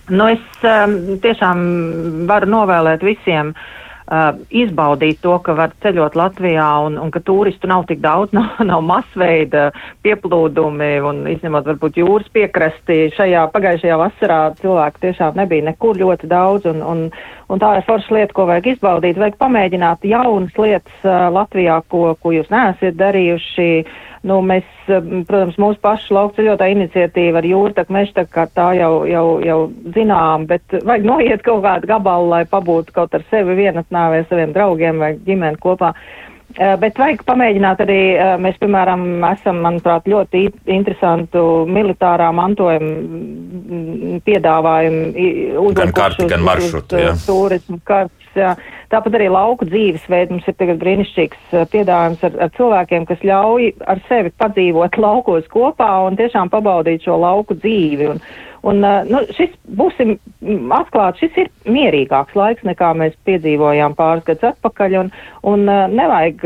[0.10, 6.66] Nu, es um, tiešām varu novēlēt visiem uh, Uh, izbaudīt to, ka var ceļot Latvijā
[6.86, 9.72] un, un ka turistu nav tik daudz, nav, nav masveida
[10.06, 13.00] pieplūdumi un izņemot varbūt jūras piekrasti.
[13.18, 17.04] Šajā pagājušajā vasarā cilvēku tiešām nebija nekur ļoti daudz un, un,
[17.50, 19.18] un tā ir forša lieta, ko vajag izbaudīt.
[19.18, 23.72] Vajag pamēģināt jaunas lietas uh, Latvijā, ko, ko jūs neesat darījuši.
[24.26, 29.58] Nu, mēs, protams, mūsu pašu laukceļotāja iniciatīva ar jūrtaku mežtaku, kā tā jau, jau, jau
[29.94, 34.56] zinām, bet vajag noiet kaut kādu gabalu, lai pabūtu kaut ar sevi vienatnā vai saviem
[34.56, 35.94] draugiem vai ģimeni kopā.
[36.56, 45.70] Uh, bet vajag pamēģināt arī, uh, mēs, piemēram, esam, manuprāt, ļoti interesantu militārā mantojuma piedāvājumu.
[45.78, 47.14] Gan karti, gan maršrutu, jā.
[47.28, 48.56] Turismu kartes, jā.
[48.94, 53.70] Tāpat arī lauku dzīvesveids mums ir tagad brīnišķīgs uh, piedāvājums ar, ar cilvēkiem, kas ļauj
[53.92, 58.10] ar sevi padzīvot laukos kopā un tiešām pabaudīt šo lauku dzīvi.
[58.14, 58.24] Un,
[58.72, 60.18] un, uh, nu, šis, būsim
[60.78, 65.16] atklāti, šis ir mierīgāks laiks, nekā mēs piedzīvojām pāris gadus atpakaļ, un,
[65.54, 66.46] un uh, nevajag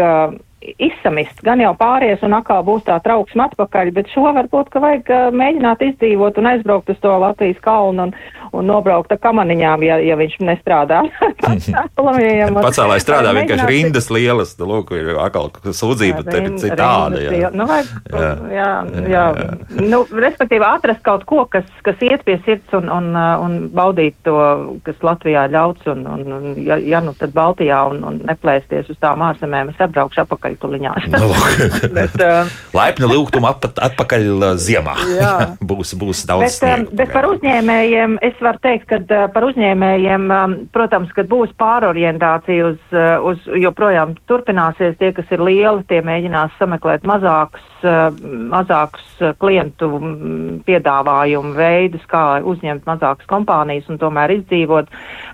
[0.59, 1.39] izsamist.
[1.45, 5.83] Gan jau pāries un atkal būs tā trauksme atpakaļ, bet šo varbūt, ka vajag mēģināt
[5.87, 8.13] izdzīvot un aizbraukt uz to Latvijas kalnu un,
[8.55, 11.01] un nobraukt ar kamaniņām, ja, ja viņš nestrādā.
[12.69, 16.25] Pacēlāji strādā vienkārši rindas lielas, tā lūk, ir atkal sūdzība
[16.59, 17.21] citāda.
[17.23, 17.51] Jā.
[17.55, 18.33] Nu, vajag, jā.
[18.51, 18.69] Jā,
[19.07, 19.25] jā.
[19.39, 19.49] jā.
[19.89, 24.35] Nu, respektīvi atrast kaut ko, kas, kas iet pie sirds un, un, un baudīt to,
[24.83, 28.99] kas Latvijā ļauts un, un, un ja, ja nu tad Baltijā un, un neplēsties uz
[28.99, 31.07] tām ārzemēm, es atbraukšu apakaļ tuliņās.
[31.13, 31.29] Nu,
[31.97, 34.95] bet, uh, Laipni lūgtumu atpakaļ uh, ziemā.
[35.69, 36.45] būs, būs daudz.
[36.45, 41.12] Bet, sniegu, um, bet par uzņēmējiem es varu teikt, ka uh, par uzņēmējiem, um, protams,
[41.15, 47.07] kad būs pārorientācija uz, uh, uz joprojām turpināsies, tie, kas ir lieli, tie mēģinās sameklēt
[47.09, 48.09] mazākus, uh,
[48.53, 54.89] mazākus uh, klientu mm, piedāvājumu veidus, kā uzņemt mazākas kompānijas un tomēr izdzīvot.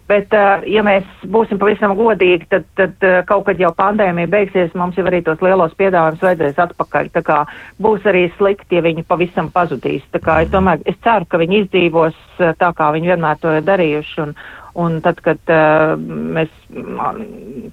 [0.06, 4.76] Bet, uh, ja mēs būsim pavisam godīgi, tad, tad uh, kaut kad jau pandēmija beigsies,
[4.78, 7.10] mums jau arī tos lielos piedāvājumus vajadzēs atpakaļ.
[7.16, 7.40] Tā kā
[7.82, 10.06] būs arī slikti, ja viņi pavisam pazudīs.
[10.14, 13.56] Tā kā es domāju, es ceru, ka viņi izdzīvos uh, tā, kā viņi vienmēr to
[13.58, 14.22] ir darījuši.
[14.28, 14.38] Un,
[14.76, 16.50] Un tad, kad uh, mēs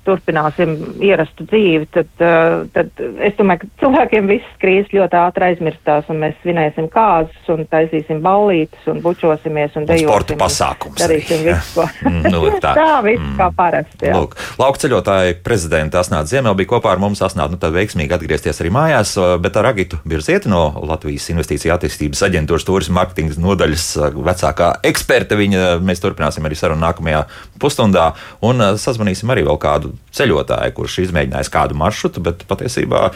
[0.07, 6.07] turpināsim ierastu dzīvi, tad, uh, tad es domāju, ka cilvēkiem viss krīzes ļoti ātri aizmirstās,
[6.13, 10.07] un mēs svinēsim kāzas, un taisīsim ballītes, un bučosimies, un dejosim.
[10.07, 11.01] Sporta pasākums.
[11.01, 11.89] Darīsim arī, visu, ko.
[12.07, 12.77] Mm, nu, tā.
[12.79, 13.35] tā, viss mm.
[13.41, 14.07] kā parasti.
[14.07, 14.21] Jā.
[14.23, 17.25] Lūk, laukceļotāji prezidenta Asnāta Ziemela bija kopā ar mums.
[17.27, 22.23] Asnāta, nu tad veiksmīgi atgriezties arī mājās, bet ar Agitu Birzieti no Latvijas Investīcija attīstības
[22.31, 25.39] aģentūras turisma marketinga nodaļas vecākā eksperte.
[25.39, 27.25] Viņa, mēs turpināsim arī sarunu nākamajā
[27.63, 28.13] pusstundā
[28.45, 33.09] un uh, sazvanīsim arī vēl kādu ceļotāju, kurš izmēģinājis kādu maršrutu, bet patiesībā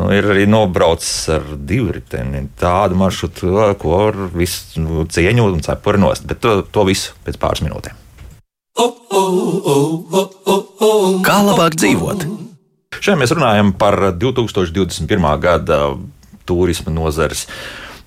[0.00, 5.64] nu, ir arī nobraucis ar divriteni tādu maršrutu, uh, ko ar visu nu, cieņu un
[5.64, 6.26] cepuri nost.
[6.28, 8.04] Bet to, to visu pēc pāris minūtēm.
[11.26, 12.28] Kā labāk dzīvot?
[12.98, 15.26] Šodien mēs runājam par 2021.
[15.42, 15.80] gada
[16.48, 17.46] turisma nozares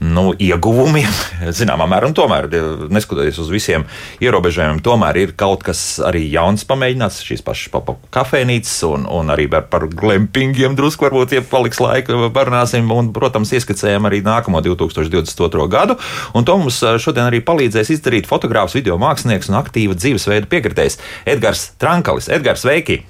[0.01, 1.11] nu, ieguvumiem,
[1.59, 2.49] zināmā mērā, un tomēr,
[2.91, 3.85] neskatoties uz visiem
[4.23, 7.21] ierobežojumiem, tomēr ir kaut kas arī jauns pamēģināts.
[7.27, 12.89] Šīs pašas papa kafejnīcas un, un arī par glempingiem drusku varbūt, ja paliks laika, parunāsim,
[12.95, 15.69] un, protams, ieskicējam arī nākamo 2022.
[15.71, 15.97] gadu,
[16.33, 21.71] un to mums šodien arī palīdzēs izdarīt fotogrāfs, video mākslinieks un aktīva dzīvesveida piekritējs Edgars
[21.81, 22.31] Trankalis.
[22.31, 23.03] Edgars, sveiki!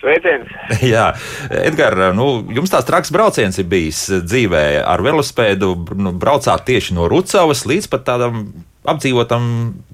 [0.00, 0.48] Sveiciens!
[0.92, 1.10] Jā,
[1.62, 5.74] Edgars, nu, jums tās traks brauciens ir bijis dzīvē ar velospēdu.
[6.00, 8.44] Nu, braucāt tieši no Rucavas līdz pat tādam
[8.88, 9.44] apdzīvotam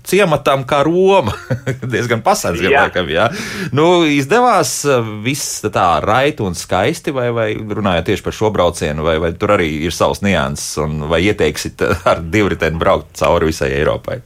[0.07, 1.35] ciematam kā Roma.
[1.93, 3.27] Diezgan pasaules laikam, jā.
[3.75, 4.79] Nu, izdevās
[5.25, 9.57] viss tā raiti un skaisti, vai, vai runājot tieši par šo braucienu, vai, vai tur
[9.59, 14.23] arī ir savs nianses, un vai ieteiksit ar divriteni braukt cauri visai Eiropai?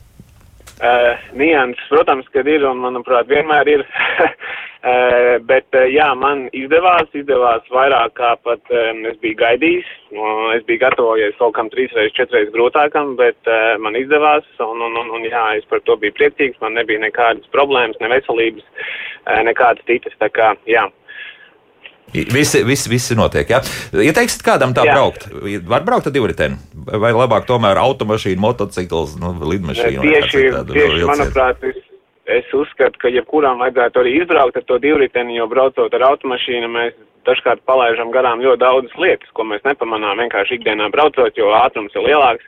[0.80, 3.82] Uh, nianses, protams, kad ir, un manuprāt, vienmēr ir.
[3.84, 9.90] Uh, bet, uh, jā, man izdevās, izdevās vairāk kā pat um, es biju gaidījis.
[10.14, 14.96] Uh, es biju gatavojies kaut kam trīsreiz, četreiz grūtākam, bet uh, man izdevās, un, un,
[15.02, 16.56] un, un jā, es par to biju priecīgs.
[16.64, 20.16] Man nebija nekādas problēmas, ne veselības, uh, nekādas citas.
[20.24, 20.88] Tā kā, jā.
[22.12, 23.50] Visi, visi, visi notiek.
[23.50, 23.60] Ja,
[23.94, 24.96] ja teiksit, kādam tā jā.
[24.96, 25.28] braukt,
[25.70, 30.02] var braukt ar divriteni, vai labāk tomēr automašīna, motocikls, nu, lidmašīna?
[30.02, 30.42] Tieši,
[30.72, 31.78] tieši manuprāt, vis,
[32.30, 36.98] es uzskatu, ka jebkuram vajadzētu arī izbraukt ar to divriteni, jo braucot ar automašīnu mēs
[37.28, 42.06] dažkārt palaižam garām ļoti daudzas lietas, ko mēs nepamanām vienkārši ikdienā braucot, jo ātrums ir
[42.08, 42.46] lielāks.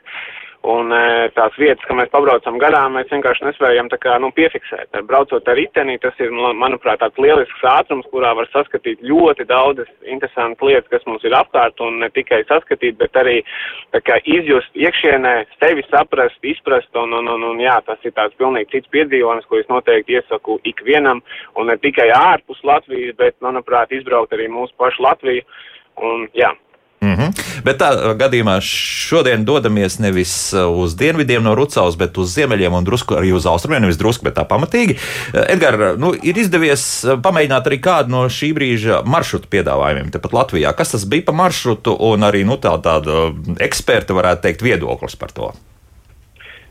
[0.63, 4.95] Un e, tās vietas, ka mēs pabraucam garām, mēs vienkārši nespējam tā kā, nu, piefiksēt.
[5.09, 10.63] Braucot ar riteni, tas ir, manuprāt, tāds lielisks ātrums, kurā var saskatīt ļoti daudzas interesantas
[10.63, 13.35] lietas, kas mums ir apkārt, un ne tikai saskatīt, bet arī
[13.91, 18.39] tā kā izjust iekšienē, sevi saprast, izprast, un, un, un, un jā, tas ir tāds
[18.39, 21.19] pilnīgi cits piedzīvojums, ko es noteikti iesaku ikvienam,
[21.59, 25.43] un ne tikai ārpus Latvijas, bet, manuprāt, izbraukt arī mūsu pašu Latviju.
[26.07, 26.55] Un, jā,
[27.03, 27.63] Mm -hmm.
[27.63, 33.15] Bet tā gadījumā šodien dodamies nevis uz dienvidiem no Rucavas, bet uz ziemeļiem un drusku
[33.15, 33.81] arī uz austrumiem.
[33.81, 34.95] Nevis drusku, bet tā pamatīgi.
[35.49, 40.73] Edgars, nu, ir izdevies pamēģināt arī kādu no šī brīža maršrutu piedāvājumiem tepat Latvijā.
[40.73, 45.31] Kas tas bija pa maršrutu un arī nu, tā, tāda eksperta varētu teikt viedoklis par
[45.35, 45.51] to?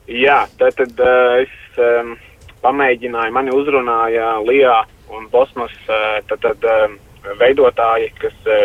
[0.09, 2.17] Jā, tad, tad uh, es um,
[2.65, 5.75] pamēģināju, mani uzrunāja Lijā un Bosmas.
[5.89, 6.99] Uh, tad, tad, um,
[7.39, 8.57] veidotāji, kas e,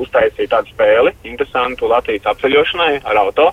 [0.00, 3.50] uztaisīja tādu spēli, interesantu Latvijas apceļošanai ar auto.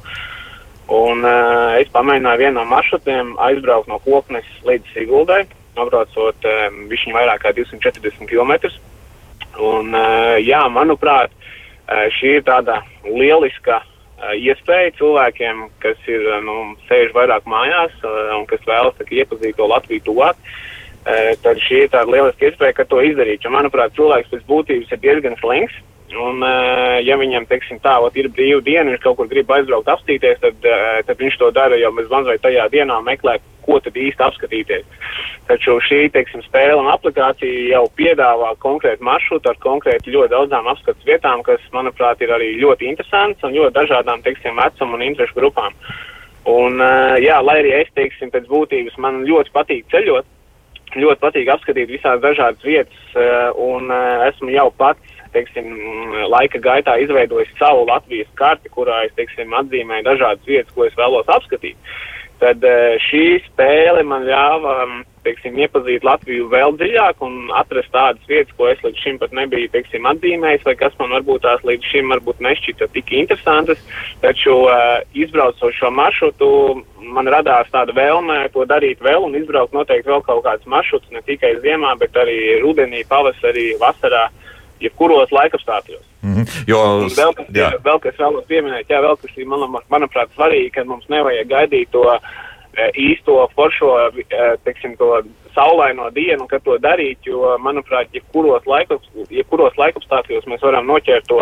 [0.91, 1.33] Un e,
[1.81, 5.43] es pamēģināju vienu no maršrutiem aizbraukt no Koknes līdz Siguldai,
[5.77, 6.57] nobraucot e,
[6.91, 8.73] višķiņu vairāk kā 240 km.
[9.61, 13.81] Un, e, jā, manuprāt, e, šī ir tāda lieliska
[14.37, 20.03] iespēja cilvēkiem, kas ir, nu, sēž vairāk mājās un kas vēlas tā, iepazīt to Latviju
[20.05, 20.37] tuvāk.
[20.37, 23.45] Uh, tad šī ir tāda lieliska iespēja, ka to izdarīt.
[23.45, 25.79] Jo, manuprāt, cilvēks pēc būtības ir diezgan slinks.
[26.11, 26.43] Un,
[27.07, 30.57] ja viņam, teiksim, tā ot, ir brīva diena, viņš kaut kur grib aizbraukt, apstīties, tad,
[31.07, 35.07] tad viņš to dara jau bez mazliet tajā dienā meklē, ko tad īsti apskatīties.
[35.47, 41.07] Taču šī, teiksim, spēle un aplikācija jau piedāvā konkrētu maršrutu ar konkrēti ļoti daudzām apskates
[41.07, 45.79] vietām, kas, manuprāt, ir arī ļoti interesants un ļoti dažādām, teiksim, vecuma un interešu grupām.
[46.51, 46.83] Un,
[47.23, 50.27] jā, lai arī es, teiksim, pēc būtības man ļoti patīk ceļot,
[50.99, 55.67] ļoti patīk apskatīt visās dažādas vietas, eh, un eh, esmu jau pats, teiksim,
[56.27, 61.29] laika gaitā izveidojis savu Latvijas karti, kurā es, teiksim, atzīmēju dažādas vietas, ko es vēlos
[61.31, 61.77] apskatīt.
[62.41, 68.23] Tad eh, šī spēle man ļāva mm, teiksim, iepazīt Latviju vēl dziļāk un atrast tādas
[68.29, 71.91] vietas, ko es līdz šim pat nebiju teiksim, atzīmējis, vai kas man varbūt tās līdz
[71.91, 72.15] šim
[72.47, 73.83] nešķita tik interesantas.
[74.23, 76.49] Taču uh, izbraucot šo maršrutu,
[77.13, 81.21] man radās tāda vēlme to darīt vēl un izbraukt noteikti vēl kaut kādus maršrutus ne
[81.27, 84.29] tikai ziemā, bet arī rudenī, pavasarī, vasarā.
[84.81, 86.05] Jebkuros laikapstākļos.
[86.21, 86.63] Mm -hmm.
[86.67, 87.71] Jo, vēl, kas, jā.
[87.83, 91.89] vēl kas vēlos pieminēt, jā, vēl kas ir, man, manuprāt, svarīgi, ka mums nevajag gaidīt
[91.91, 92.19] to uh,
[92.71, 95.19] E, īsto foršo, e, teiksim, to
[95.51, 101.41] saulaino dienu, kad to darīt, jo, manuprāt, jebkuros laikos, jebkuros laikapstākļos mēs varam noķert to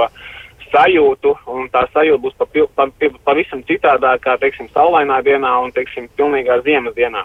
[0.72, 5.74] sajūtu, un tā sajūta būs pa, pa, pa, pavisam citādāk kā, teiksim, saulainā dienā un,
[5.76, 7.22] teiksim, pilnīgā ziemas dienā.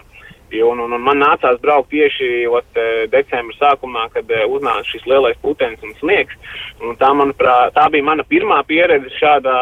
[0.53, 5.05] Un, un, un man nācās braukt tieši ot, e, decembra sākumā, kad e, uznāca šis
[5.09, 6.37] lielais putekļs un sniegs.
[6.83, 9.57] Un tā, manuprāt, tā bija mana pirmā pieredze šādā,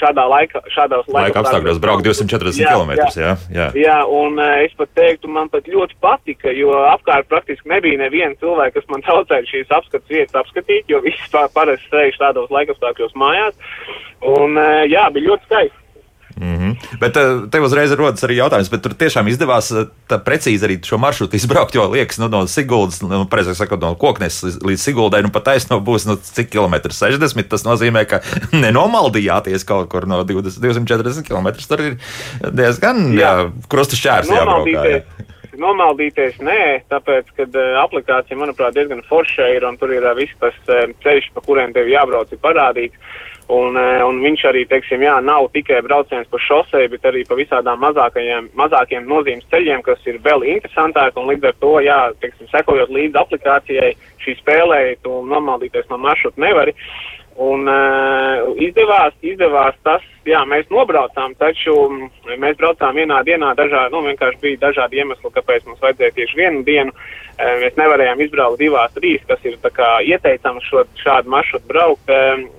[0.00, 1.80] šādā laika, šādos laika apstākļos.
[1.82, 2.94] Braukt 240 jā, km.
[2.98, 3.68] Jā, jā, jā.
[3.78, 8.34] jā, un e, es pat teiktu, man pat ļoti patika, jo apkārt praktiski nebija neviena
[8.42, 13.14] cilvēka, kas man traucēja šīs apskates vietas apskatīt, jo viss parasti sēž tādos laika apstākļos
[13.18, 13.58] mājās.
[14.28, 14.58] Un
[14.90, 15.84] jā, bija ļoti skaisti.
[16.40, 16.98] Mm -hmm.
[17.00, 19.86] Bet eh, tev uzreiz rodas arī jautājums, bet tur tiešām izdevās eh,
[20.24, 21.74] precīzi arī šo maršrutu izbraukt.
[21.74, 25.80] Jo liekas, nu, no Siguldas, nu, precīzāk sakot, no Koknes līdz Siguldai, nu pat taisno
[25.80, 27.48] būs nu, cik kilometri 60.
[27.48, 28.20] Tas nozīmē, ka
[28.64, 31.48] nenomaldījāties kaut kur no 20, 240 km.
[31.68, 31.98] Tur ir
[32.52, 33.18] diezgan
[33.68, 34.84] krusta šķērs jābraukā.
[34.86, 35.02] Jā.
[35.58, 40.54] Nomaldīties nē, tāpēc, ka uh, aplikācija, manuprāt, diezgan forša ir un tur ir viss tas
[41.02, 42.94] ceļš, pa kuriem tev jābrauc, ir parādīts.
[43.48, 47.38] Un, e, un viņš arī, teiksim, jā, nav tikai brauciens pa šosei, bet arī pa
[47.38, 51.16] visādām mazākiem nozīmes ceļiem, kas ir vēl interesantāki.
[51.16, 56.44] Un līdz ar to, jā, teiksim, sekojot līdzi aplikācijai, šī spēlē, tu nomaldīties no maršruta
[56.44, 56.76] nevari.
[57.38, 61.74] Un uh, izdevās, izdevās tas, jā, mēs nobraucām, taču
[62.36, 66.62] mēs braucām vienā dienā, dažādi, nu, vienkārši bija dažādi iemesli, kāpēc mums vajadzēja tieši vienu
[66.66, 66.94] dienu.
[67.38, 69.54] Mēs nevarējām izbraukt divās, trīs, kas ir
[70.10, 72.10] ieteicams šo, šādu maršrutu braukt.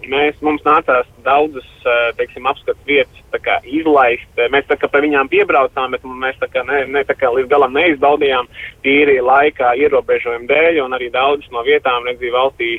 [0.08, 4.30] Mēs, mums nācās daudzas, uh, teiksim, apskats vietas kā izlaist.
[4.38, 7.76] Uh, mēs kā pa viņām piebraucām, bet mēs kā, ne, ne, tā kā līdz galam
[7.76, 8.48] neizbaudījām
[8.86, 12.72] tīri laikā ierobežojumu dēļ, un arī daudzas no vietām, redzīja valstī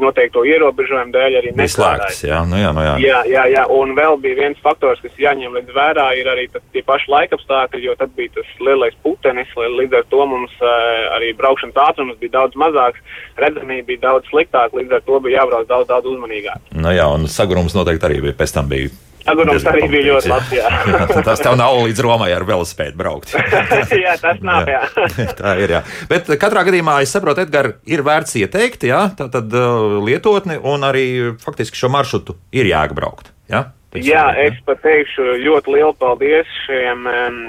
[0.00, 2.24] noteikto ierobežojumu dēļ arī neslēgts.
[2.24, 2.96] Jā, nu jā, nu jā.
[3.04, 7.12] jā, jā, jā, un vēl bija viens faktors, kas jāņem vērā, ir arī tie paši
[7.12, 10.58] laikapstākļi, jo tad bija tas lielais putenis, līdz ar to mums
[11.16, 13.00] arī braukšanas ātrums bija daudz mazāks,
[13.40, 16.74] redzamība bija daudz sliktāka, līdz ar to bija jābrauc daudz, daudz uzmanīgāk.
[16.76, 18.92] Nu jā, un sagrums noteikti arī bija pēc tam bija
[19.28, 20.52] Agurums arī bija ļoti labs.
[20.56, 20.70] Jā.
[21.28, 23.34] tas tev nav līdz Romai ar velosipēdu braukt.
[24.04, 24.66] jā, tas nav.
[24.70, 24.82] Jā.
[24.82, 25.26] Jā.
[25.40, 25.76] Tā ir.
[25.76, 25.82] Jā.
[26.10, 29.54] Bet katrā gadījumā es saprotu, Edgars, ir vērts ieteikt, jā, tā tad
[30.02, 31.06] lietotni un arī
[31.42, 33.30] faktiski šo maršrutu ir jēga braukt.
[33.52, 37.40] Jā, Teiksim, jā es pat teikšu ļoti lielu paldies šiem um,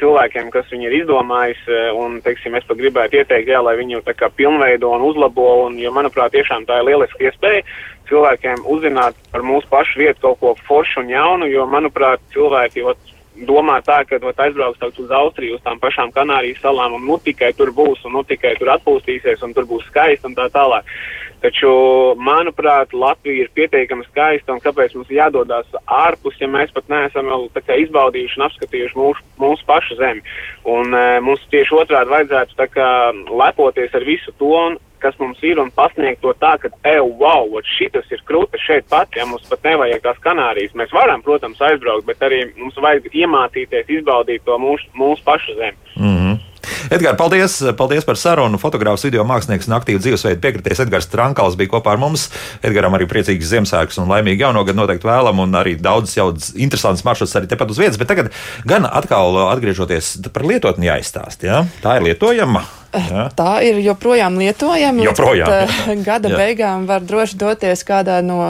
[0.00, 1.60] cilvēkiem, kas viņu ir izdomājis,
[1.96, 5.78] un, teiksim, es pat gribētu ieteikt, jā, lai viņu tā kā pilnveido un uzlabo, un,
[5.80, 7.64] jo, manuprāt, tiešām tā ir lieliska iespēja
[8.10, 13.14] cilvēkiem uzzināt par mūsu pašu vietu kaut ko foršu un jaunu, jo, manuprāt, cilvēki, ot,
[13.48, 17.52] domā tā, ka vat, aizbrauks uz Austriju, uz tām pašām Kanārijas salām, un nu tikai
[17.56, 20.88] tur būs, un nu tikai tur atpūstīsies, un tur būs skaisti un tā tālāk.
[21.46, 21.68] Taču,
[22.18, 27.44] manuprāt, Latvija ir pietiekami skaista, un kāpēc mums jādodas ārpus, ja mēs pat neesam vēl
[27.54, 30.24] kā, izbaudījuši un apskatījuši mūsu, mūsu pašu zemi.
[30.66, 32.88] Un, e, mums tieši otrādi vajadzētu kā,
[33.30, 37.46] lepoties ar visu to, un, kas mums ir, un pasniegt to tā, ka, ej, wow,
[37.76, 40.74] šis ir krūtis šeit pat, ja mums pat nevajag tās kanārijas.
[40.74, 45.78] Mēs varam, protams, aizbraukt, bet arī mums vajag iemācīties izbaudīt to mūsu, mūsu pašu zemi.
[45.94, 46.35] Mm -hmm.
[46.90, 48.60] Edgars, paldies, paldies par sarunu.
[48.62, 52.28] Fotogrāfs, video mākslinieks un aktīvu dzīvesveidu piekritējis Edgars Trankals bija kopā ar mums.
[52.66, 57.02] Edgaram arī priecīgs Ziemassvētkus un laimīgi jauno gadu noteikti vēlam, un arī daudz jau interesants
[57.06, 57.98] maršruts arī tepat uz vietas.
[58.00, 58.30] Bet tagad
[58.68, 61.46] gan atkal atgriežoties par lietotni jāizstāst.
[61.46, 61.64] Ja?
[61.82, 62.66] Tā ir lietojama.
[62.96, 63.26] Jā.
[63.38, 65.04] Tā ir joprojām lietojama.
[65.06, 65.50] Joprojām.
[65.50, 66.40] Pat, uh, gada jā.
[66.40, 68.40] beigām var droši doties kādā no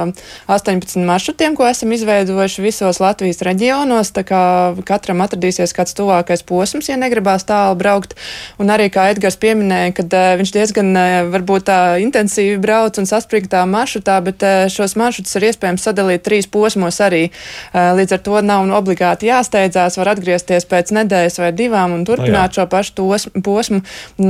[0.47, 4.12] 18 maršrutiem, ko esam izveidojuši visos Latvijas reģionos.
[4.86, 8.16] Katram atradīsies kāds tuvākais posms, ja negribās tālu braukt.
[8.62, 13.09] Un arī, kā Edgars pieminēja, kad uh, viņš diezgan uh, varbūt tā intensīvi brauc un
[13.09, 17.26] saspringtā maršrutā, bet šos maršrutus ir iespējams sadalīt trīs posmos arī.
[17.74, 22.57] Līdz ar to nav obligāti jāsteidzās, var atgriezties pēc nedēļas vai divām un turpināt no,
[22.57, 23.26] šo pašu tos,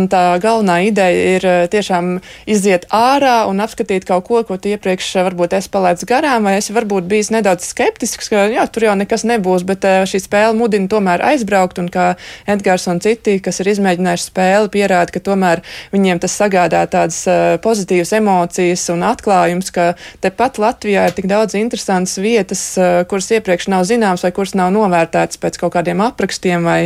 [0.06, 5.16] posmu tā galvenā ideja ir eh, tiešām iziet ārā un apskatīt kaut ko, ko iepriekš
[5.16, 8.94] eh, varbūt esi palaidis garām, vai esi varbūt bijis nedaudz skeptisks, ka jā, tur jau
[8.96, 13.60] nekas nebūs, bet eh, šī spēle mudina tomēr aizbraukt, un kā Edgars un citi, kas
[13.60, 17.24] ir izmēģinājuši spēli, pierāda, ka tomēr viņiem tas sagādā tādas
[17.62, 22.62] pozitīvas emocijas un atklājums, ka tepat Latvijā ir tik daudz interesantas vietas,
[23.10, 26.78] kuras iepriekš nav zināmas vai kuras nav novērtētas pēc kaut kādiem aprakstiem vai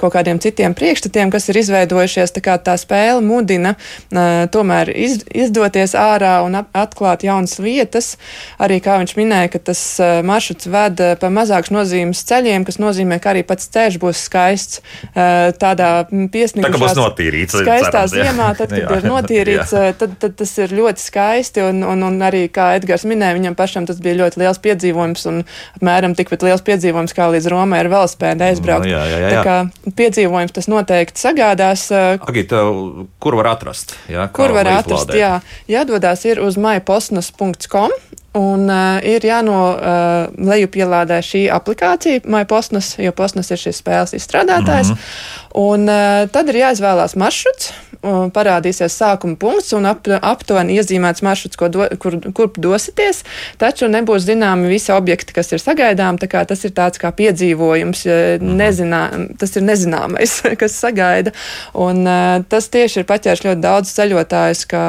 [0.00, 2.34] kaut kādiem citiem priekšstatiem, kas ir izveidojušies.
[2.36, 8.14] Tā kā tā spēle mudina uh, tomēr iz, izdoties ārā un ap, atklāt jaunas vietas.
[8.62, 12.80] Arī, kā viņš minēja, ka tas uh, maršruts ved uh, pa mazāks nozīmes ceļiem, kas
[12.82, 16.68] nozīmē, ka arī pats ceļš būs skaists uh, tādā piesniegumā.
[16.68, 17.58] Tā kā būs notīrīts.
[17.60, 19.92] Skaistā cerams, ziemā, tad, kad jā, ir notīrīts, jā.
[20.00, 23.88] tad, tad tas ir ļoti skaisti un, un, un arī, kā Edgars minēja, viņam pašam
[23.88, 25.42] tas bija ļoti liels piedzīvojums un
[25.78, 28.86] apmēram tikpat liels piedzīvojums kā līdz Romai ar velospēdu aizbraukt.
[28.86, 29.42] No, jā, jā, jā, jā.
[29.42, 31.86] Tā kā piedzīvojums tas noteikti sagādās.
[32.46, 32.62] Agita,
[33.18, 33.96] kur var atrast?
[34.10, 35.10] Jā, kur var atrast?
[35.18, 35.40] Jā,
[35.70, 37.94] jādodas ir uz maipostnas.com.
[38.36, 44.92] Un uh, ir jāno uh, lejupielādē šī aplikācija, MyPostnas, jo Postnas ir šīs spēles izstrādātājs.
[44.92, 45.46] Mm -hmm.
[45.56, 47.70] Un uh, tad ir jāizvēlās maršruts,
[48.02, 53.22] uh, parādīsies sākuma punkts un ap, aptuveni iezīmēts maršruts, do, kur, kur dosieties.
[53.56, 56.18] Taču nebūs zināmi visi objekti, kas ir sagaidām.
[56.18, 58.56] Tas ir tāds kā piedzīvojums, mhm.
[58.60, 59.02] nezinā,
[59.38, 61.32] tas ir nezināmais, kas sagaida.
[61.72, 64.82] Un, uh, tas tieši ir paķēris ļoti daudz ceļotājus, ka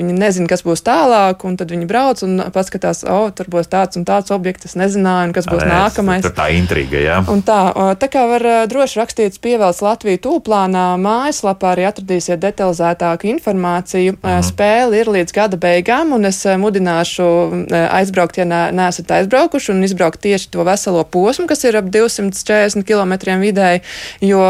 [0.00, 3.68] viņi nezina, kas būs tālāk, un tad viņi brauc un paskatās, o, oh, tur būs
[3.72, 6.26] tāds un tāds objekts, es nezināju, kas būs Nē, nākamais.
[6.28, 7.18] Tā ir intriga, jā.
[7.30, 7.58] Un tā,
[8.00, 14.16] tā kā var droši rakstīt pievēlts Latviju tūplānā, mājaslapā arī atradīsiet detalizētāku informāciju.
[14.20, 14.46] Mhm.
[14.46, 17.26] Spēle ir līdz gada beigām, un es mudināšu
[17.72, 23.14] aizbraukt, ja neesat aizbraukuši, un izbraukt tieši to veselo posmu, kas ir ap 240 km
[23.40, 23.82] vidēji,
[24.24, 24.42] jo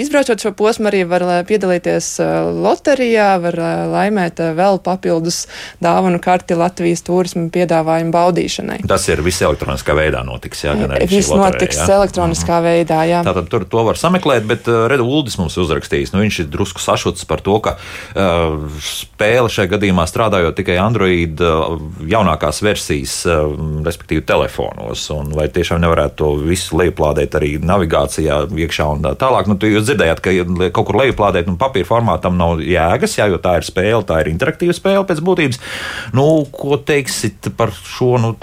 [0.00, 2.18] izbraucot šo posmu arī var piedalīties
[2.64, 3.58] loterijā, var
[3.90, 5.44] laimēt vēl papildus
[5.84, 8.80] dāvanu karti Latvijas turismu piedāvājumu baudīšanai.
[8.88, 10.74] Tas ir viss elektroniskā veidā notiks, jā,
[11.08, 11.88] viss notiks jā?
[11.98, 12.64] elektroniskā mm.
[12.68, 13.22] veidā, jā.
[13.26, 16.82] Tātad tur to var sameklēt, bet uh, Reda Uldis mums uzrakstījis, nu viņš ir drusku
[16.82, 21.76] sašuts par to, ka uh, spēle šajā gadījumā strādājot tikai Android uh,
[22.10, 23.48] jaunākās versijas, uh,
[23.86, 29.48] respektīvi telefonos, un vai tiešām nevarētu to visu lejuplādēt arī navigācijā iekšā un tā tālāk.
[29.50, 30.34] Nu, jūs dzirdējāt, ka
[30.74, 34.32] kaut kur lejuplādēt un papīra formātam nav jēgas, jā, jo tā ir spēle, tā ir
[34.32, 35.60] interaktīva spēle pēc būtības.
[36.16, 38.14] Nu, ko teiksit par šo?
[38.20, 38.34] Nu,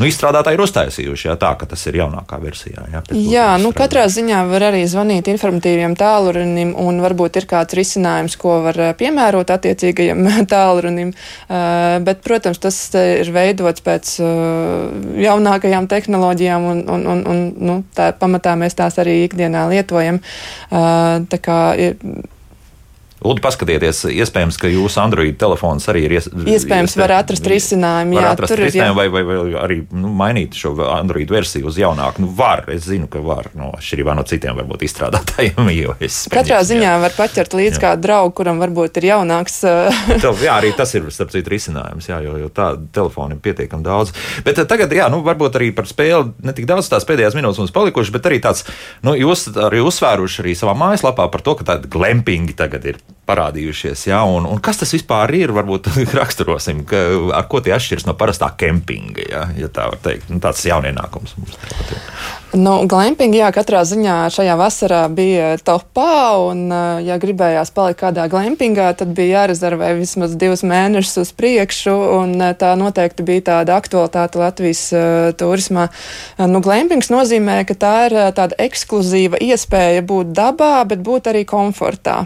[0.00, 2.86] nu, izstrādātāji ir uztaisījuši jā, tā, ka tas ir jaunākā versijā.
[2.92, 8.38] Jā, jā nu, katrā ziņā var arī zvanīt informatīviem tālrunim, un varbūt ir kāds risinājums,
[8.40, 11.12] ko var eh, piemērot attiecīgajam tālrunim.
[11.12, 14.88] Uh, bet, protams, tas ir veidots pēc uh,
[15.20, 20.22] jaunākajām tehnoloģijām, un, un, un, un nu, tā pamatā mēs tās arī ikdienā lietojam.
[20.70, 22.30] Uh,
[23.20, 26.14] Lūdzu, paskatieties, iespējams, ka jūsu Android telefons arī ir.
[26.16, 28.16] Ies, iespējams, var atrast risinājumu.
[28.16, 28.68] Var jā, atrast tur jā.
[28.70, 32.24] risinājumu vai, vai, vai arī nu, mainīt šo Android versiju uz jaunāku.
[32.24, 35.68] Nu, var, es zinu, ka var, no atšķirībā no citiem varbūt izstrādātājiem.
[36.36, 36.94] Katrā ziņā jā.
[37.02, 39.60] var paķert līdz kādu draugu, kuram varbūt ir jaunāks.
[39.68, 43.44] uh, Tev, jā, arī tas ir starp citu risinājums, jā, jo, jo tādu telefonu ir
[43.44, 44.16] pietiekami daudz.
[44.48, 47.60] Bet eh, tagad, jā, nu, varbūt arī par spēli ne tik daudz tās pēdējās minūtes
[47.60, 48.64] mums palikušas, bet arī tāds,
[49.04, 53.00] nu, jūs arī uzsvēruši arī savā mājaslapā par to, ka tādi glampingi tagad ir
[53.30, 54.08] parādījušies.
[54.10, 55.54] Jā, un, un kas tas vispār ir?
[55.54, 57.06] Varbūt raksturosim, ka,
[57.38, 60.30] ar ko tie atšķiras no parastā kempinga, jā, ja tā var teikt.
[60.32, 62.06] Nu, tāds jaunienākums mums tagad ir.
[62.50, 68.24] Nu, glamping, jā, katrā ziņā šajā vasarā bija topā, un, uh, ja gribējās palikt kādā
[68.32, 73.78] glampingā, tad bija jārezervē vismaz divus mēnešus uz priekšu, un uh, tā noteikti bija tāda
[73.78, 75.86] aktualitāte Latvijas uh, turismā.
[76.42, 82.24] Nu, glampings nozīmē, ka tā ir tāda ekskluzīva iespēja būt dabā, bet būt arī komfortā.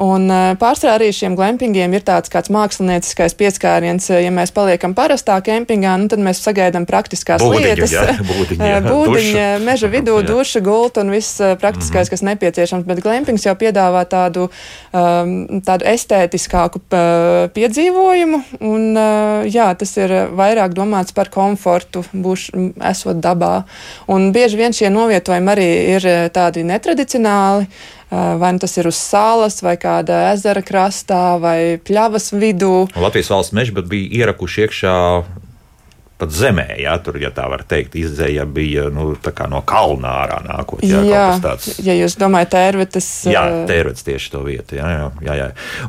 [0.00, 4.08] Un uh, pārsvarā arī šiem glampingiem ir tāds kāds mākslinieckais pieskāriens.
[4.08, 7.92] Ja mēs paliekam parastā kempingā, nu, tad mēs sagaidām praktiskās Būdiņu, lietas.
[7.92, 8.16] jā, jā,
[8.62, 9.46] Eh, būdiņa, duša.
[9.64, 10.26] meža vidū, Jā.
[10.32, 12.84] duša, gulta un viss eh, praktiskais, kas nepieciešams.
[12.88, 14.48] Bet glampings jau piedāvā tādu,
[14.92, 16.80] um, tādu estētiskāku
[17.54, 18.42] piedzīvojumu.
[18.60, 23.64] Un, uh, jā, tas ir vairāk domāts par komfortu, būš, m, esot dabā.
[24.12, 27.68] Un bieži vien šie novietojumi arī ir eh, tādi netradicionāli.
[28.12, 32.82] Uh, vai nu tas ir uz salas, vai kāda ezera krastā, vai pļavas vidū.
[32.92, 34.96] Latvijas valsts meža bija ierakuši iekšā.
[36.20, 39.14] Pat zemē, jā, tur, ja tā var teikt, izēja bija nu,
[39.50, 40.84] no kalna ārā nākot.
[40.84, 41.70] Jā, jā, tāds.
[41.82, 43.08] ja jūs domājat, tērvetes.
[43.32, 44.76] Jā, uh, tērvets tieši to vietu.
[44.76, 45.46] Jā, jā, jā, jā.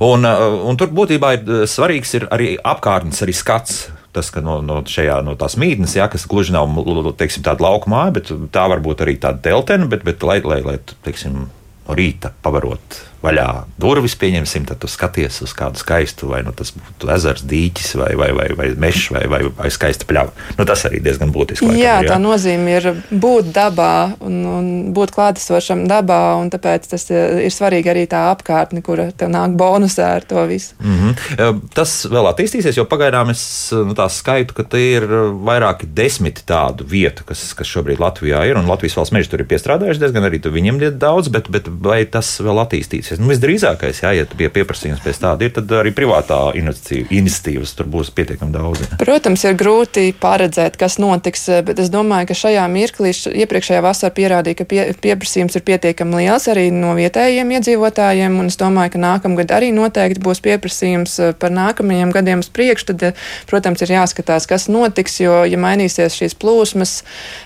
[0.08, 3.82] Un, uh, un tur būtībā ir svarīgs ir arī apkārtnes, arī skats.
[4.14, 6.72] Tas, ka no, no, šajā, no tās mītnes, jā, kas gluži nav
[7.18, 10.60] teiksim, tāda lauka māja, bet tā var būt arī tāda teltene, bet, bet lai, lai,
[10.62, 11.48] lai teiksim,
[11.88, 13.48] no rīta pavarot vaļā
[13.80, 18.12] durvis, pieņemsim, tad tu skaties uz kādu skaistu, vai nu, tas būtu ezers, dīķis, vai,
[18.20, 20.34] vai, vai, vai mežs, vai, vai, vai skaista pļava.
[20.58, 21.70] Nu, tas arī diezgan būtiski.
[21.70, 26.90] laikam Jā, ir, tā nozīme ir būt dabā un, un būt klātesošam dabā, un tāpēc
[26.92, 30.76] tas ir, ir svarīgi arī tā apkārtne, kura tev nāk bonusā ar to visu.
[30.84, 31.62] Mm -hmm.
[31.74, 35.08] Tas vēl attīstīsies, jo pagaidām es nu, tā skaitu, ka te ir
[35.48, 38.58] vairāki desmit tādu vietu, kas, kas šobrīd Latvijā ir.
[38.58, 42.06] Un Latvijas valsts meža tur ir piestrādājuši diezgan arī viņiem ir daudz, bet, bet vai
[42.06, 43.13] tas vēl attīstīsies?
[43.22, 47.90] Nu, visdrīzākais, jā, ja pie pieprasījums pēc tāda ir, tad arī privātā iniciatīva- iniciatīvas tur
[47.92, 48.84] būs pietiekami daudz.
[48.84, 49.00] Jā.
[49.02, 54.60] Protams, ir grūti paredzēt, kas notiks, bet es domāju, ka šajā mirklī, iepriekšējā vasarā pierādīja,
[54.62, 59.54] ka pie, pieprasījums ir pietiekami liels arī no vietējiem iedzīvotājiem, un es domāju, ka nākamgad
[59.56, 62.92] arī noteikti būs pieprasījums eh, par nākamajiem gadiem uz priekšu.
[62.94, 63.14] Tad, eh,
[63.50, 67.02] protams, ir jāskatās, kas notiks, jo, ja mainīsies šīs plūsmas,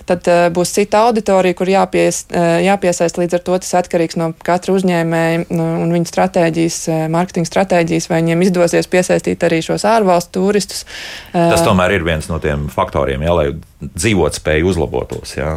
[0.07, 3.20] tad uh, būs cita auditorija, kur jāpies, uh, jāpiesaist.
[3.20, 8.22] Līdz ar to tas atkarīgs no katra uzņēmēja un viņa stratēģijas, eh, mārketinga stratēģijas, vai
[8.22, 10.86] viņiem izdosies piesaistīt arī šos ārvalstu turistus.
[11.32, 13.47] Tas Eh, tomēr ir viens no tiem faktoriem, jā, lai
[13.78, 15.36] dzīvotspēja uzlabotos.
[15.38, 15.52] Jā.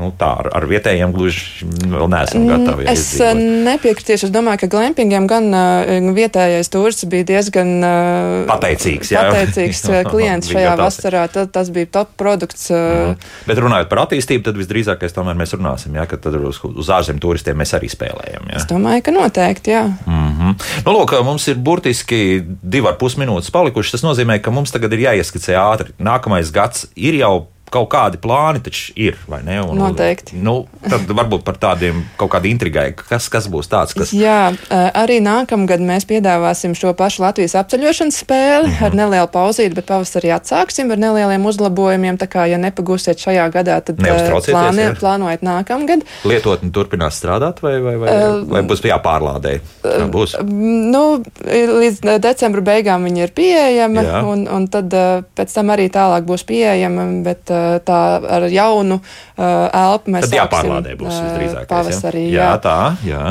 [0.00, 2.86] Nu, tā ar, ar vietējiem gluži vēl neesam gatavi.
[2.86, 3.42] Mm, Es eh, izdzīvot.
[3.68, 4.26] nepiekritīšu.
[4.26, 9.22] Es domāju, ka glampingiem gan uh, vietējais turists bija diezgan uh, Pateicīgs, jā.
[9.28, 10.98] pateicīgs eh, klients šajā gatavs.
[10.98, 11.26] vasarā.
[11.30, 12.66] Ta, tas bija top produkts.
[12.74, 13.12] Uh,
[13.46, 17.22] Bet runājot par attīstību, tad visdrīzākais tomēr mēs runāsim, jā, ka tad uz, uz ārzemju
[17.22, 18.50] turistiem mēs arī spēlējam.
[18.50, 18.64] Jā.
[18.64, 19.84] es domāju, ka noteikti, jā.
[20.08, 20.58] Mm -hmm.
[20.88, 23.98] nu, lūk, mums ir burtiski divi ar pus minūtes palikušas.
[24.00, 25.94] Tas nozīmē, ka mums tagad ir jāieskicē ātri.
[25.98, 29.60] Nākamais gads ir jau kaut kādi plāni taču ir, vai ne?
[29.62, 30.36] Un, Noteikti.
[30.42, 34.12] Nu, tad varbūt par tādiem kaut kādi intrigai, kas, kas būs tāds, kas.
[34.16, 38.84] Jā, arī nākamgad mēs piedāvāsim šo pašu Latvijas apceļošanas spēli Mhm.
[38.84, 42.18] ar nelielu pauzīti, bet pavasarī atsāksim ar nelieliem uzlabojumiem.
[42.20, 44.94] Tā kā, ja nepagūsiet šajā gadā, tad plāni, jā.
[44.98, 46.02] plānojiet nākamgad.
[46.24, 49.60] Lietotne turpinās strādāt, vai, vai, vai, Eh, vai būs jāpārlādē?
[49.82, 50.36] Tā būs.
[50.42, 54.22] Nu, līdz decembra beigām viņa ir pieejama, Jā.
[54.26, 57.50] un, un tad pēc tam arī tālāk būs pieejama, bet
[57.86, 58.00] tā
[58.36, 61.68] ar jaunu uh, elpu mēs Tad jāpārlādē būs eh, visdrīzākais.
[61.70, 62.44] Pavasarī, jā.
[62.44, 63.22] jā, tā, jā.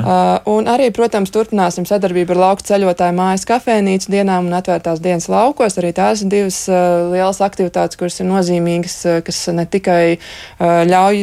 [0.50, 5.78] Un arī, protams, turpināsim sadarbību ar lauku ceļotāju mājas kafejnīcu dienām un atvērtās dienas laukos.
[5.82, 10.20] Arī tās ir divas lielas aktivitātes, kuras ir nozīmīgas, kas ne tikai
[10.60, 11.20] ļauj,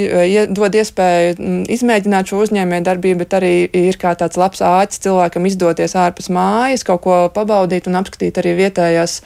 [0.57, 5.48] dod iespēju mm, izmēģināt šo uzņēmēju darbību, bet arī ir kā tāds labs āķis cilvēkam
[5.48, 9.20] izdoties ārpus mājas, kaut ko pabaudīt un apskatīt arī vietējās